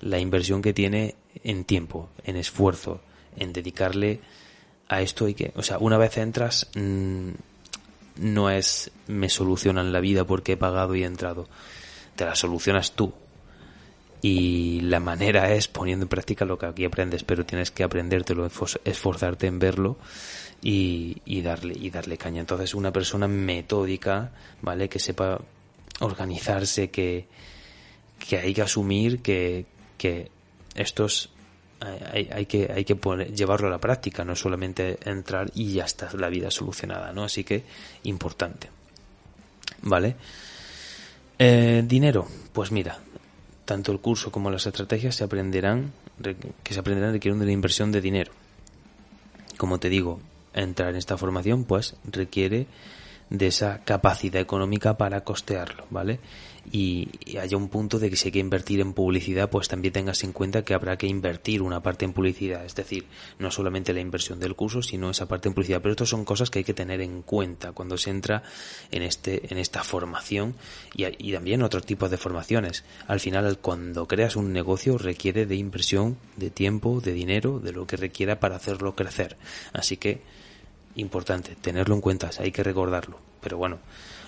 la 0.02 0.20
inversión 0.20 0.62
que 0.62 0.74
tiene 0.74 1.15
en 1.44 1.65
tiempo, 1.65 2.10
en 2.24 2.38
esfuerzo, 2.38 3.02
en 3.39 3.54
dedicarle 3.54 4.19
a 4.88 5.02
esto 5.02 5.28
y 5.28 5.34
que, 5.34 5.52
o 5.56 5.63
sea, 5.63 5.78
una 5.80 5.97
vez 5.97 6.17
entras, 6.17 6.69
mm, 6.75 7.30
no 8.17 8.49
es 8.49 8.91
me 9.08 9.30
solucionan 9.30 9.91
la 9.91 10.02
vida 10.02 10.25
porque 10.25 10.54
he 10.54 10.58
pagado 10.58 10.95
y 10.95 11.04
he 11.04 11.06
entrado. 11.06 11.47
Te 12.15 12.25
la 12.25 12.36
solucionas 12.36 12.91
tú, 12.91 13.13
y 14.21 14.82
la 14.82 14.99
manera 14.99 15.54
es 15.54 15.67
poniendo 15.67 16.04
en 16.04 16.10
práctica 16.10 16.43
lo 16.45 16.58
que 16.58 16.65
aquí 16.65 16.86
aprendes, 16.86 17.23
pero 17.23 17.45
tienes 17.45 17.71
que 17.71 17.84
aprendértelo, 17.84 18.45
esforzarte 18.84 19.47
en 19.47 19.60
verlo 19.60 19.97
y, 20.62 21.21
y, 21.25 21.41
darle 21.41 21.73
y 21.78 21.89
darle 21.89 22.17
caña. 22.17 22.41
Entonces, 22.41 22.73
una 22.73 22.91
persona 22.91 23.28
metódica, 23.28 24.32
¿vale? 24.62 24.89
Que 24.89 24.99
sepa 24.99 25.39
organizarse, 26.02 26.89
que, 26.89 27.28
que 28.28 28.39
hay 28.39 28.54
que 28.54 28.62
asumir 28.62 29.21
que, 29.21 29.65
que 29.97 30.30
estos 30.75 31.30
hay, 31.80 32.30
hay, 32.32 32.46
que 32.46 32.72
hay 32.74 32.84
que 32.84 32.96
poner, 32.96 33.34
llevarlo 33.34 33.68
a 33.68 33.72
la 33.72 33.80
práctica, 33.80 34.24
no 34.26 34.36
solamente 34.36 34.98
entrar 35.06 35.50
y 35.54 35.74
ya 35.74 35.86
está 35.86 36.10
la 36.13 36.30
vida 36.30 36.52
solucionada, 36.52 37.13
¿no? 37.13 37.24
Así 37.24 37.44
que 37.44 37.63
importante, 38.04 38.70
¿vale? 39.82 40.15
Eh, 41.38 41.84
dinero, 41.86 42.28
pues 42.52 42.72
mira, 42.72 43.00
tanto 43.65 43.92
el 43.92 44.00
curso 44.00 44.32
como 44.32 44.50
las 44.50 44.65
estrategias 44.68 45.15
se 45.15 45.24
aprenderán, 45.24 45.94
que 46.63 46.74
se 46.74 46.80
aprenderán 46.80 47.13
requieren 47.13 47.42
una 47.42 47.52
inversión 47.52 47.92
de 47.92 48.02
dinero. 48.02 48.32
Como 49.58 49.80
te 49.80 49.89
digo, 49.89 50.20
entrar 50.54 50.89
en 50.89 50.96
esta 50.98 51.18
formación 51.18 51.63
pues 51.63 51.96
requiere 52.04 52.68
de 53.30 53.48
esa 53.48 53.84
capacidad 53.84 54.42
económica 54.42 54.98
para 54.98 55.24
costearlo, 55.24 55.86
¿vale? 55.89 56.20
y, 56.72 57.10
haya 57.39 57.58
un 57.58 57.70
punto 57.70 58.00
de 58.00 58.10
que 58.10 58.15
si 58.15 58.28
hay 58.28 58.32
que 58.32 58.39
invertir 58.39 58.80
en 58.80 58.94
publicidad, 58.94 59.50
pues 59.50 59.68
también 59.68 59.94
tengas 59.94 60.24
en 60.24 60.34
cuenta 60.34 60.63
que 60.63 60.74
habrá 60.74 60.98
que 60.98 61.08
invertir 61.08 61.62
una 61.62 61.82
parte 61.82 62.06
en 62.06 62.13
publicidad, 62.13 62.65
es 62.65 62.76
decir, 62.76 63.06
no 63.39 63.50
solamente 63.52 63.94
la 63.94 64.02
inversión 64.02 64.39
del 64.39 64.56
curso, 64.56 64.82
sino 64.82 65.10
esa 65.10 65.28
parte 65.28 65.48
en 65.48 65.54
publicidad. 65.54 65.82
Pero 65.82 65.94
estas 65.94 66.10
son 66.10 66.26
cosas 66.26 66.50
que 66.50 66.60
hay 66.60 66.65
que 66.65 66.74
tener 66.74 67.02
en 67.02 67.22
cuenta 67.22 67.72
cuando 67.72 67.98
se 67.98 68.10
entra 68.10 68.44
en 68.92 69.04
este, 69.04 69.52
en 69.52 69.58
esta 69.58 69.84
formación 69.84 70.56
y, 70.96 71.06
y 71.18 71.34
también 71.34 71.63
otros 71.63 71.86
tipos 71.86 72.12
de 72.12 72.18
formaciones. 72.18 72.84
Al 73.08 73.20
final, 73.20 73.58
cuando 73.60 74.08
creas 74.08 74.36
un 74.36 74.54
negocio 74.54 74.98
requiere 74.98 75.46
de 75.46 75.56
inversión, 75.56 76.18
de 76.36 76.50
tiempo, 76.50 77.02
de 77.02 77.13
dinero, 77.13 77.60
de 77.60 77.72
lo 77.72 77.88
que 77.88 77.98
requiera 77.98 78.39
para 78.39 78.56
hacerlo 78.56 78.96
crecer. 78.96 79.38
Así 79.74 79.98
que 79.98 80.22
importante 80.99 81.55
tenerlo 81.55 81.95
en 81.95 82.01
cuenta, 82.01 82.29
hay 82.39 82.51
que 82.51 82.63
recordarlo. 82.63 83.19
Pero 83.41 83.57
bueno, 83.57 83.79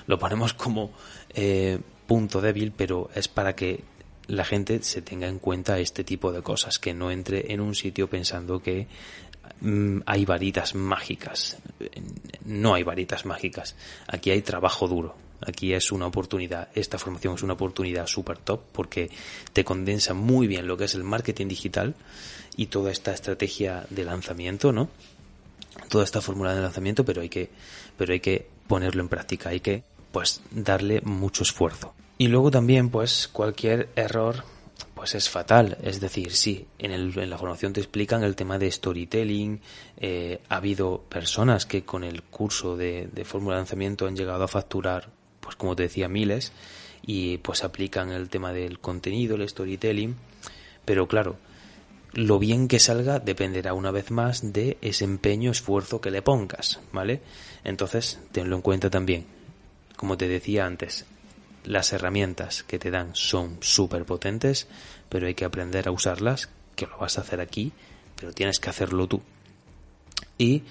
lo 0.07 0.17
ponemos 0.17 0.53
como 0.53 0.91
eh, 1.29 1.79
punto 2.07 2.41
débil, 2.41 2.71
pero 2.75 3.09
es 3.15 3.27
para 3.27 3.55
que 3.55 3.83
la 4.27 4.45
gente 4.45 4.81
se 4.83 5.01
tenga 5.01 5.27
en 5.27 5.39
cuenta 5.39 5.79
este 5.79 6.03
tipo 6.03 6.31
de 6.31 6.41
cosas, 6.41 6.79
que 6.79 6.93
no 6.93 7.11
entre 7.11 7.51
en 7.53 7.61
un 7.61 7.75
sitio 7.75 8.09
pensando 8.09 8.61
que 8.61 8.87
mm, 9.61 9.99
hay 10.05 10.25
varitas 10.25 10.75
mágicas. 10.75 11.57
No 12.45 12.73
hay 12.73 12.83
varitas 12.83 13.25
mágicas. 13.25 13.75
Aquí 14.07 14.31
hay 14.31 14.41
trabajo 14.41 14.87
duro. 14.87 15.15
Aquí 15.41 15.73
es 15.73 15.91
una 15.91 16.05
oportunidad. 16.05 16.69
Esta 16.75 16.97
formación 16.97 17.35
es 17.35 17.43
una 17.43 17.53
oportunidad 17.53 18.07
súper 18.07 18.37
top 18.37 18.61
porque 18.71 19.09
te 19.53 19.63
condensa 19.63 20.13
muy 20.13 20.47
bien 20.47 20.67
lo 20.67 20.77
que 20.77 20.85
es 20.85 20.95
el 20.95 21.03
marketing 21.03 21.47
digital 21.47 21.95
y 22.55 22.67
toda 22.67 22.91
esta 22.91 23.13
estrategia 23.13 23.85
de 23.89 24.03
lanzamiento, 24.03 24.71
¿no? 24.71 24.89
Toda 25.89 26.03
esta 26.03 26.21
fórmula 26.21 26.55
de 26.55 26.61
lanzamiento, 26.61 27.03
pero 27.05 27.21
hay 27.21 27.29
que, 27.29 27.49
pero 27.97 28.13
hay 28.13 28.19
que 28.19 28.47
ponerlo 28.67 29.01
en 29.01 29.09
práctica. 29.09 29.49
Hay 29.49 29.59
que, 29.59 29.83
pues, 30.11 30.41
darle 30.51 31.01
mucho 31.01 31.43
esfuerzo. 31.43 31.93
Y 32.17 32.27
luego 32.27 32.51
también, 32.51 32.89
pues, 32.89 33.27
cualquier 33.27 33.89
error 33.95 34.43
pues 35.01 35.15
es 35.15 35.29
fatal. 35.29 35.79
Es 35.81 35.99
decir, 35.99 36.31
sí, 36.31 36.67
en, 36.77 37.29
la 37.29 37.37
formación 37.39 37.73
te 37.73 37.79
explican 37.79 38.23
el 38.23 38.35
tema 38.35 38.59
de 38.59 38.71
storytelling. 38.71 39.59
Eh, 39.97 40.41
ha 40.47 40.57
habido 40.57 41.01
personas 41.09 41.65
que 41.65 41.83
con 41.83 42.03
el 42.03 42.21
curso 42.21 42.77
de, 42.77 43.09
de 43.11 43.25
fórmula 43.25 43.55
de 43.55 43.61
lanzamiento 43.61 44.05
han 44.05 44.15
llegado 44.15 44.43
a 44.43 44.47
facturar, 44.47 45.09
pues 45.39 45.55
como 45.55 45.75
te 45.75 45.83
decía, 45.83 46.07
miles 46.07 46.51
y 47.03 47.39
pues 47.39 47.63
aplican 47.63 48.11
el 48.11 48.29
tema 48.29 48.53
del 48.53 48.77
contenido, 48.77 49.35
el 49.35 49.49
storytelling. 49.49 50.15
Pero 50.85 51.07
claro, 51.07 51.37
lo 52.13 52.39
bien 52.39 52.67
que 52.67 52.79
salga 52.79 53.19
dependerá 53.19 53.73
una 53.73 53.91
vez 53.91 54.11
más 54.11 54.53
de 54.53 54.77
ese 54.81 55.05
empeño, 55.05 55.51
esfuerzo 55.51 56.01
que 56.01 56.11
le 56.11 56.21
pongas, 56.21 56.79
¿vale? 56.91 57.21
Entonces, 57.63 58.19
tenlo 58.31 58.55
en 58.55 58.61
cuenta 58.61 58.89
también. 58.89 59.25
Como 59.95 60.17
te 60.17 60.27
decía 60.27 60.65
antes, 60.65 61.05
las 61.63 61.93
herramientas 61.93 62.63
que 62.63 62.79
te 62.79 62.91
dan 62.91 63.15
son 63.15 63.57
súper 63.61 64.03
potentes, 64.05 64.67
pero 65.09 65.27
hay 65.27 65.35
que 65.35 65.45
aprender 65.45 65.87
a 65.87 65.91
usarlas, 65.91 66.49
que 66.75 66.87
lo 66.87 66.97
vas 66.97 67.17
a 67.17 67.21
hacer 67.21 67.39
aquí, 67.39 67.71
pero 68.15 68.33
tienes 68.33 68.59
que 68.59 68.69
hacerlo 68.69 69.07
tú. 69.07 69.21
Y 70.37 70.63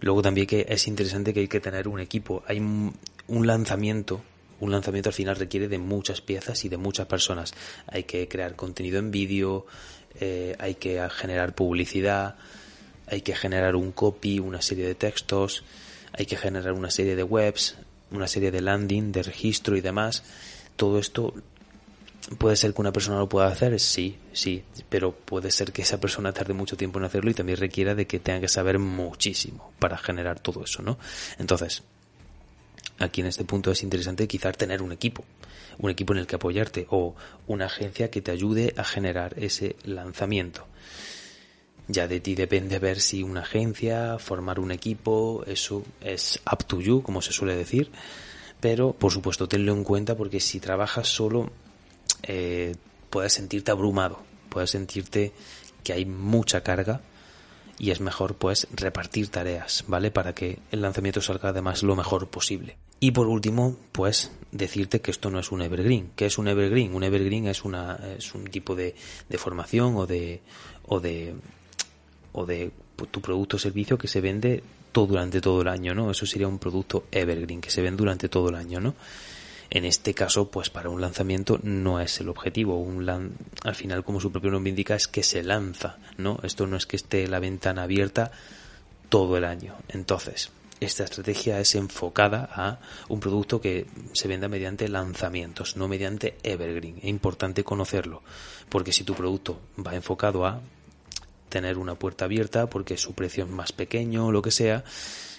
luego 0.00 0.22
también 0.22 0.46
que 0.46 0.66
es 0.68 0.88
interesante 0.88 1.32
que 1.32 1.40
hay 1.40 1.48
que 1.48 1.60
tener 1.60 1.86
un 1.86 2.00
equipo. 2.00 2.42
Hay 2.46 2.58
un 2.58 3.46
lanzamiento, 3.46 4.22
un 4.60 4.72
lanzamiento 4.72 5.10
al 5.10 5.14
final 5.14 5.36
requiere 5.36 5.68
de 5.68 5.78
muchas 5.78 6.20
piezas 6.20 6.64
y 6.64 6.68
de 6.68 6.76
muchas 6.76 7.06
personas. 7.06 7.54
Hay 7.86 8.04
que 8.04 8.26
crear 8.26 8.56
contenido 8.56 8.98
en 8.98 9.10
vídeo, 9.10 9.66
eh, 10.20 10.56
hay 10.58 10.74
que 10.74 11.06
generar 11.10 11.54
publicidad, 11.54 12.36
hay 13.06 13.22
que 13.22 13.34
generar 13.34 13.76
un 13.76 13.92
copy, 13.92 14.38
una 14.38 14.62
serie 14.62 14.86
de 14.86 14.94
textos, 14.94 15.64
hay 16.12 16.26
que 16.26 16.36
generar 16.36 16.72
una 16.72 16.90
serie 16.90 17.16
de 17.16 17.22
webs, 17.22 17.76
una 18.10 18.26
serie 18.26 18.50
de 18.50 18.60
landing, 18.60 19.12
de 19.12 19.22
registro 19.22 19.76
y 19.76 19.80
demás. 19.80 20.22
Todo 20.76 20.98
esto 20.98 21.34
puede 22.36 22.56
ser 22.56 22.74
que 22.74 22.80
una 22.80 22.92
persona 22.92 23.18
lo 23.18 23.28
pueda 23.28 23.46
hacer, 23.46 23.78
sí, 23.80 24.18
sí, 24.32 24.62
pero 24.88 25.12
puede 25.12 25.50
ser 25.50 25.72
que 25.72 25.82
esa 25.82 26.00
persona 26.00 26.32
tarde 26.32 26.52
mucho 26.52 26.76
tiempo 26.76 26.98
en 26.98 27.06
hacerlo 27.06 27.30
y 27.30 27.34
también 27.34 27.58
requiera 27.58 27.94
de 27.94 28.06
que 28.06 28.18
tenga 28.18 28.40
que 28.40 28.48
saber 28.48 28.78
muchísimo 28.78 29.72
para 29.78 29.96
generar 29.96 30.40
todo 30.40 30.64
eso, 30.64 30.82
¿no? 30.82 30.98
Entonces, 31.38 31.82
aquí 32.98 33.20
en 33.20 33.26
este 33.28 33.44
punto 33.44 33.70
es 33.70 33.82
interesante 33.82 34.28
quizás 34.28 34.56
tener 34.56 34.82
un 34.82 34.92
equipo, 34.92 35.24
un 35.78 35.90
equipo 35.90 36.12
en 36.12 36.20
el 36.20 36.26
que 36.26 36.36
apoyarte 36.36 36.86
o 36.90 37.14
una 37.46 37.66
agencia 37.66 38.10
que 38.10 38.22
te 38.22 38.30
ayude 38.30 38.74
a 38.76 38.84
generar 38.84 39.34
ese 39.38 39.76
lanzamiento. 39.84 40.66
Ya 41.86 42.06
de 42.06 42.20
ti 42.20 42.34
depende 42.34 42.78
ver 42.78 43.00
si 43.00 43.22
una 43.22 43.40
agencia, 43.40 44.18
formar 44.18 44.60
un 44.60 44.72
equipo, 44.72 45.42
eso 45.46 45.82
es 46.02 46.40
up 46.50 46.64
to 46.66 46.80
you, 46.80 47.02
como 47.02 47.22
se 47.22 47.32
suele 47.32 47.56
decir. 47.56 47.90
Pero, 48.60 48.92
por 48.92 49.10
supuesto, 49.10 49.48
tenlo 49.48 49.72
en 49.72 49.84
cuenta 49.84 50.14
porque 50.14 50.40
si 50.40 50.60
trabajas 50.60 51.08
solo, 51.08 51.50
eh, 52.24 52.74
puedes 53.08 53.32
sentirte 53.32 53.70
abrumado, 53.70 54.22
puedes 54.50 54.70
sentirte 54.70 55.32
que 55.82 55.94
hay 55.94 56.04
mucha 56.04 56.62
carga 56.62 57.00
y 57.78 57.90
es 57.90 58.00
mejor 58.00 58.34
pues 58.34 58.66
repartir 58.72 59.28
tareas, 59.28 59.84
¿vale? 59.86 60.10
Para 60.10 60.34
que 60.34 60.58
el 60.72 60.82
lanzamiento 60.82 61.20
salga 61.20 61.50
además 61.50 61.82
lo 61.82 61.94
mejor 61.94 62.28
posible. 62.28 62.76
Y 63.00 63.12
por 63.12 63.28
último, 63.28 63.76
pues 63.92 64.32
decirte 64.50 65.00
que 65.00 65.12
esto 65.12 65.30
no 65.30 65.38
es 65.38 65.52
un 65.52 65.62
evergreen. 65.62 66.10
¿Qué 66.16 66.26
es 66.26 66.38
un 66.38 66.48
evergreen? 66.48 66.94
Un 66.94 67.04
evergreen 67.04 67.46
es 67.46 67.64
una 67.64 67.96
es 68.18 68.34
un 68.34 68.44
tipo 68.44 68.74
de, 68.74 68.94
de 69.28 69.38
formación 69.38 69.96
o 69.96 70.06
de 70.06 70.40
o 70.86 70.98
de 70.98 71.34
o 72.32 72.44
de 72.44 72.72
tu 73.10 73.20
producto 73.20 73.56
o 73.56 73.60
servicio 73.60 73.96
que 73.96 74.08
se 74.08 74.20
vende 74.20 74.62
todo 74.90 75.06
durante 75.06 75.40
todo 75.40 75.62
el 75.62 75.68
año, 75.68 75.94
¿no? 75.94 76.10
Eso 76.10 76.26
sería 76.26 76.48
un 76.48 76.58
producto 76.58 77.04
evergreen 77.12 77.60
que 77.60 77.70
se 77.70 77.82
vende 77.82 77.98
durante 77.98 78.28
todo 78.28 78.48
el 78.48 78.56
año, 78.56 78.80
¿no? 78.80 78.94
En 79.70 79.84
este 79.84 80.14
caso, 80.14 80.50
pues 80.50 80.70
para 80.70 80.88
un 80.88 81.00
lanzamiento 81.00 81.58
no 81.62 82.00
es 82.00 82.20
el 82.20 82.28
objetivo. 82.28 82.80
Un 82.80 83.08
al 83.64 83.74
final, 83.74 84.04
como 84.04 84.20
su 84.20 84.32
propio 84.32 84.50
nombre 84.50 84.70
indica, 84.70 84.94
es 84.94 85.08
que 85.08 85.22
se 85.22 85.42
lanza, 85.42 85.98
¿no? 86.16 86.38
Esto 86.42 86.66
no 86.66 86.76
es 86.76 86.86
que 86.86 86.96
esté 86.96 87.26
la 87.28 87.38
ventana 87.38 87.82
abierta 87.82 88.30
todo 89.08 89.36
el 89.36 89.44
año. 89.44 89.74
Entonces, 89.88 90.50
esta 90.80 91.04
estrategia 91.04 91.60
es 91.60 91.74
enfocada 91.74 92.48
a 92.52 92.78
un 93.08 93.20
producto 93.20 93.60
que 93.60 93.86
se 94.12 94.28
venda 94.28 94.48
mediante 94.48 94.88
lanzamientos, 94.88 95.76
no 95.76 95.88
mediante 95.88 96.36
evergreen. 96.42 96.98
Es 96.98 97.08
importante 97.08 97.64
conocerlo, 97.64 98.22
porque 98.68 98.92
si 98.92 99.04
tu 99.04 99.14
producto 99.14 99.60
va 99.84 99.94
enfocado 99.94 100.46
a 100.46 100.60
tener 101.48 101.78
una 101.78 101.94
puerta 101.94 102.26
abierta 102.26 102.68
porque 102.68 102.96
su 102.96 103.14
precio 103.14 103.44
es 103.44 103.50
más 103.50 103.72
pequeño 103.72 104.26
o 104.26 104.32
lo 104.32 104.42
que 104.42 104.50
sea, 104.50 104.84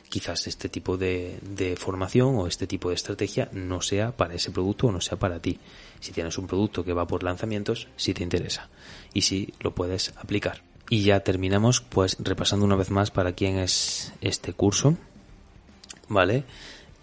quizás 0.10 0.48
este 0.48 0.69
tipo 0.69 0.98
de, 0.98 1.76
formación 1.78 2.36
o 2.36 2.48
este 2.48 2.67
tipo 2.67 2.89
de 2.89 2.95
estrategia 2.95 3.50
no 3.54 3.82
sea 3.82 4.12
para 4.12 4.34
ese 4.34 4.52
producto 4.52 4.88
o 4.88 4.91
no 4.91 5.02
sea 5.02 5.17
para 5.17 5.39
ti. 5.39 5.60
Si 6.00 6.12
tienes 6.12 6.38
un 6.38 6.48
producto 6.48 6.84
que 6.84 6.93
va 6.93 7.08
por 7.08 7.24
lanzamientos, 7.24 7.88
si 7.95 8.13
te 8.13 8.24
interesa 8.24 8.69
y 9.13 9.22
si 9.22 9.54
lo 9.60 9.74
puedes 9.74 10.13
aplicar. 10.17 10.63
Y 10.89 11.04
ya 11.04 11.19
terminamos 11.19 11.82
pues 11.82 12.17
repasando 12.19 12.65
una 12.65 12.76
vez 12.76 12.89
más 12.89 13.12
para 13.12 13.34
quién 13.34 13.60
es 13.60 14.13
este 14.22 14.54
curso. 14.54 14.98
¿Vale? 16.08 16.43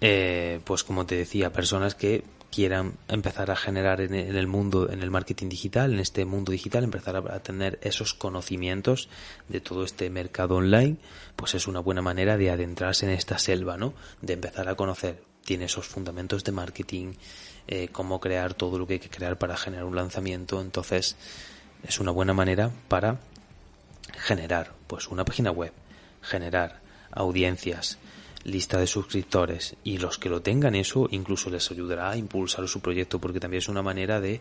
Eh, 0.01 0.61
pues 0.65 0.83
como 0.83 1.07
te 1.07 1.15
decía, 1.15 1.53
personas 1.53 1.95
que 1.95 2.25
quieran 2.57 2.95
empezar 3.09 3.51
a 3.51 3.55
generar 3.55 4.01
en 4.01 4.15
el 4.15 4.47
mundo, 4.47 4.91
en 4.91 5.03
el 5.03 5.11
marketing 5.11 5.51
digital, 5.51 5.93
en 5.93 6.01
este 6.01 6.25
mundo 6.25 6.53
digital, 6.53 6.85
empezar 6.85 7.15
a 7.15 7.43
tener 7.43 7.79
esos 7.83 8.15
conocimientos 8.15 9.11
de 9.47 9.61
todo 9.61 9.85
este 9.85 10.09
mercado 10.09 10.57
online, 10.57 10.97
pues 11.37 11.55
es 11.55 11.67
una 11.67 11.81
buena 11.81 12.01
manera 12.01 12.39
de 12.39 12.51
adentrarse 12.51 13.05
en 13.05 13.13
esta 13.13 13.37
selva, 13.37 13.77
¿no? 13.77 13.93
De 14.23 14.33
empezar 14.33 14.71
a 14.71 14.75
conocer, 14.75 15.23
tiene 15.45 15.67
esos 15.67 15.87
fundamentos 15.87 16.45
de 16.45 16.53
marketing, 16.53 17.13
eh, 17.69 17.89
cómo 17.93 18.21
crear 18.21 18.55
todo 18.55 18.79
lo 18.79 18.87
que 18.87 18.95
hay 18.95 19.01
que 19.01 19.11
crear 19.11 19.37
para 19.37 19.59
generar 19.59 19.85
un 19.85 19.97
lanzamiento, 19.97 20.59
entonces 20.63 21.15
es 21.87 22.01
una 22.01 22.11
buena 22.11 22.33
manera 22.33 22.71
para 22.89 23.21
generar, 24.17 24.73
pues 24.87 25.09
una 25.09 25.27
página 25.27 25.51
web, 25.51 25.75
generar 26.23 26.81
audiencias, 27.11 27.99
lista 28.47 28.79
de 28.79 28.87
suscriptores 28.87 29.75
y 29.83 29.99
los 29.99 30.19
que 30.19 30.29
lo 30.29 30.41
tengan 30.41 30.77
eso 30.77 31.09
incluso 31.11 31.51
les 31.51 31.71
ayudará 31.71 32.11
a 32.11 32.17
impulsar 32.17 32.67
su 32.69 32.81
proyecto 32.81 33.21
porque 33.21 33.41
también 33.41 33.59
es 33.59 33.69
una 33.69 33.83
manera 33.83 34.21
de 34.21 34.41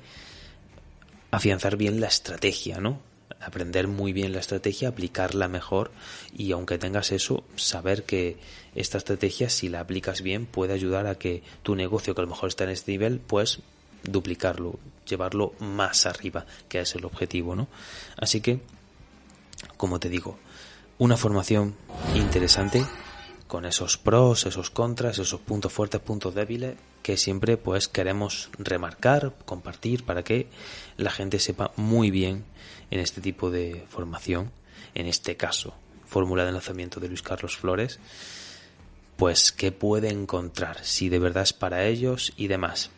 afianzar 1.31 1.75
bien 1.75 1.99
la 1.99 2.07
estrategia, 2.07 2.79
¿no? 2.79 2.99
Aprender 3.41 3.87
muy 3.87 4.13
bien 4.13 4.31
la 4.31 4.39
estrategia, 4.39 4.89
aplicarla 4.89 5.47
mejor 5.47 5.91
y 6.33 6.51
aunque 6.51 6.77
tengas 6.77 7.11
eso, 7.11 7.43
saber 7.55 8.03
que 8.03 8.37
esta 8.75 8.99
estrategia 8.99 9.49
si 9.49 9.69
la 9.69 9.79
aplicas 9.79 10.21
bien 10.21 10.45
puede 10.45 10.73
ayudar 10.73 11.07
a 11.07 11.15
que 11.15 11.41
tu 11.63 11.75
negocio 11.75 12.13
que 12.13 12.21
a 12.21 12.25
lo 12.25 12.29
mejor 12.29 12.49
está 12.49 12.63
en 12.63 12.69
este 12.69 12.91
nivel 12.91 13.19
pues 13.19 13.59
duplicarlo, 14.03 14.79
llevarlo 15.07 15.53
más 15.59 16.05
arriba, 16.05 16.45
que 16.69 16.79
es 16.79 16.93
el 16.95 17.05
objetivo, 17.05 17.55
¿no? 17.55 17.67
Así 18.17 18.39
que, 18.39 18.59
como 19.77 19.99
te 19.99 20.09
digo, 20.09 20.37
una 20.99 21.17
formación 21.17 21.75
interesante 22.13 22.85
con 23.47 23.65
esos 23.65 23.97
pros, 23.97 24.45
esos 24.45 24.69
contras, 24.69 25.19
esos 25.19 25.39
puntos 25.39 25.71
fuertes, 25.71 26.01
puntos 26.01 26.33
débiles 26.33 26.75
que 27.05 27.17
siempre 27.17 27.57
pues 27.57 27.87
queremos 27.87 28.49
remarcar, 28.57 29.33
compartir 29.45 30.03
para 30.03 30.23
que 30.23 30.47
la 30.97 31.11
gente 31.11 31.37
sepa 31.37 31.71
muy 31.75 32.09
bien 32.09 32.45
en 32.89 32.99
este 32.99 33.21
tipo 33.21 33.51
de 33.51 33.85
formación, 33.89 34.51
en 34.95 35.05
este 35.05 35.37
caso, 35.37 35.75
fórmula 36.07 36.45
de 36.45 36.51
lanzamiento 36.51 36.99
de 36.99 37.07
Luis 37.07 37.21
Carlos 37.21 37.57
Flores, 37.57 37.99
pues 39.17 39.51
qué 39.51 39.71
puede 39.71 40.09
encontrar, 40.09 40.83
si 40.83 41.09
de 41.09 41.19
verdad 41.19 41.43
es 41.43 41.53
para 41.53 41.85
ellos 41.85 42.33
y 42.37 42.47
demás. 42.47 42.89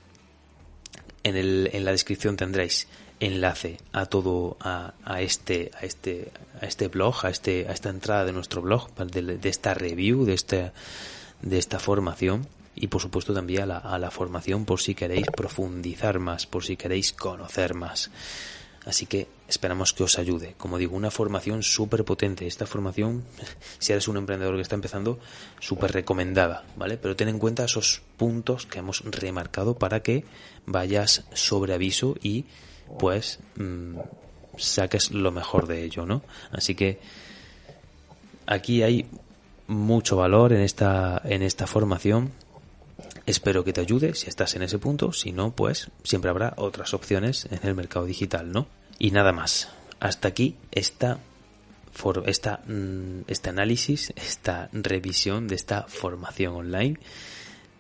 En, 1.24 1.36
el, 1.36 1.70
en 1.74 1.84
la 1.84 1.92
descripción 1.92 2.38
tendréis 2.38 2.88
enlace 3.20 3.78
a 3.94 4.06
todo 4.06 4.58
a, 4.60 4.94
a, 5.04 5.22
este 5.22 5.72
a 5.80 5.86
este 5.86 6.32
a 6.62 6.66
este 6.66 6.88
blog 6.88 7.26
a 7.26 7.30
este 7.30 7.68
a 7.68 7.72
esta 7.72 7.90
entrada 7.90 8.26
de 8.26 8.34
nuestro 8.34 8.62
blog 8.62 8.94
de, 8.96 9.50
esta 9.50 9.74
review 9.74 10.26
de 10.26 10.34
esta 10.34 10.74
de 11.42 11.58
esta 11.58 11.80
formación 11.80 12.48
y 12.76 12.88
por 12.88 13.02
supuesto 13.02 13.34
también 13.34 13.64
a 13.64 13.66
la, 13.66 13.78
a 13.78 13.98
la 13.98 14.12
formación 14.12 14.66
por 14.66 14.80
si 14.80 14.94
queréis 14.94 15.28
profundizar 15.36 16.20
más 16.20 16.46
por 16.46 16.64
si 16.64 16.78
queréis 16.78 17.14
conocer 17.14 17.74
más 17.74 18.12
Así 18.88 19.06
que 19.06 19.28
esperamos 19.50 19.92
que 19.92 20.04
os 20.04 20.18
ayude. 20.18 20.56
Como 20.58 20.78
digo, 20.78 20.96
una 20.96 21.12
formación 21.12 21.62
súper 21.62 22.06
potente. 22.06 22.48
Esta 22.48 22.66
formación, 22.66 23.26
si 23.80 23.92
eres 23.92 24.08
un 24.08 24.16
emprendedor 24.16 24.56
que 24.56 24.62
está 24.62 24.76
empezando, 24.76 25.20
súper 25.60 25.92
recomendada, 25.92 26.64
¿vale? 26.78 26.98
Pero 26.98 27.18
ten 27.18 27.28
en 27.28 27.38
cuenta 27.38 27.66
esos 27.66 28.02
puntos 28.16 28.66
que 28.66 28.80
hemos 28.80 29.04
remarcado 29.04 29.78
para 29.78 30.02
que 30.02 30.24
vayas 30.66 31.26
sobre 31.34 31.74
aviso 31.74 32.16
y 32.24 32.46
pues 33.00 33.40
mmm, 33.56 33.98
saques 34.58 35.12
lo 35.12 35.32
mejor 35.32 35.68
de 35.68 35.84
ello, 35.84 36.06
¿no? 36.06 36.24
Así 36.52 36.76
que 36.76 37.00
aquí 38.46 38.84
hay 38.84 39.06
mucho 39.68 40.18
valor 40.18 40.54
en 40.54 40.62
esta, 40.62 41.22
en 41.26 41.44
esta 41.44 41.68
formación. 41.68 42.32
Espero 43.26 43.64
que 43.64 43.74
te 43.74 43.82
ayude 43.82 44.16
si 44.16 44.30
estás 44.30 44.56
en 44.56 44.64
ese 44.64 44.80
punto. 44.80 45.12
Si 45.12 45.32
no, 45.32 45.52
pues 45.52 45.92
siempre 46.04 46.30
habrá 46.30 46.54
otras 46.58 46.94
opciones 46.94 47.48
en 47.52 47.60
el 47.64 47.76
mercado 47.76 48.06
digital, 48.06 48.52
¿no? 48.52 48.68
Y 48.98 49.12
nada 49.12 49.32
más. 49.34 49.70
Hasta 50.00 50.28
aquí 50.28 50.56
esta, 50.72 51.20
esta, 52.26 52.62
mm, 52.68 53.22
este 53.28 53.50
análisis, 53.50 54.14
esta 54.16 54.70
revisión 54.72 55.48
de 55.48 55.56
esta 55.56 55.84
formación 55.84 56.56
online 56.56 57.00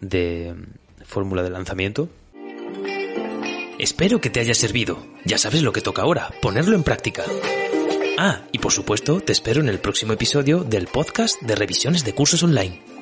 de 0.01 0.55
fórmula 1.05 1.43
de 1.43 1.49
lanzamiento. 1.49 2.09
Espero 3.79 4.19
que 4.19 4.31
te 4.31 4.39
haya 4.39 4.55
servido. 4.55 5.05
Ya 5.23 5.37
sabes 5.37 5.61
lo 5.61 5.71
que 5.71 5.81
toca 5.81 6.01
ahora, 6.01 6.33
ponerlo 6.41 6.75
en 6.75 6.83
práctica. 6.83 7.23
Ah, 8.17 8.41
y 8.51 8.57
por 8.57 8.71
supuesto, 8.71 9.19
te 9.21 9.31
espero 9.31 9.61
en 9.61 9.69
el 9.69 9.77
próximo 9.77 10.13
episodio 10.13 10.63
del 10.63 10.87
podcast 10.87 11.39
de 11.43 11.55
revisiones 11.55 12.03
de 12.03 12.13
cursos 12.13 12.41
online. 12.41 12.96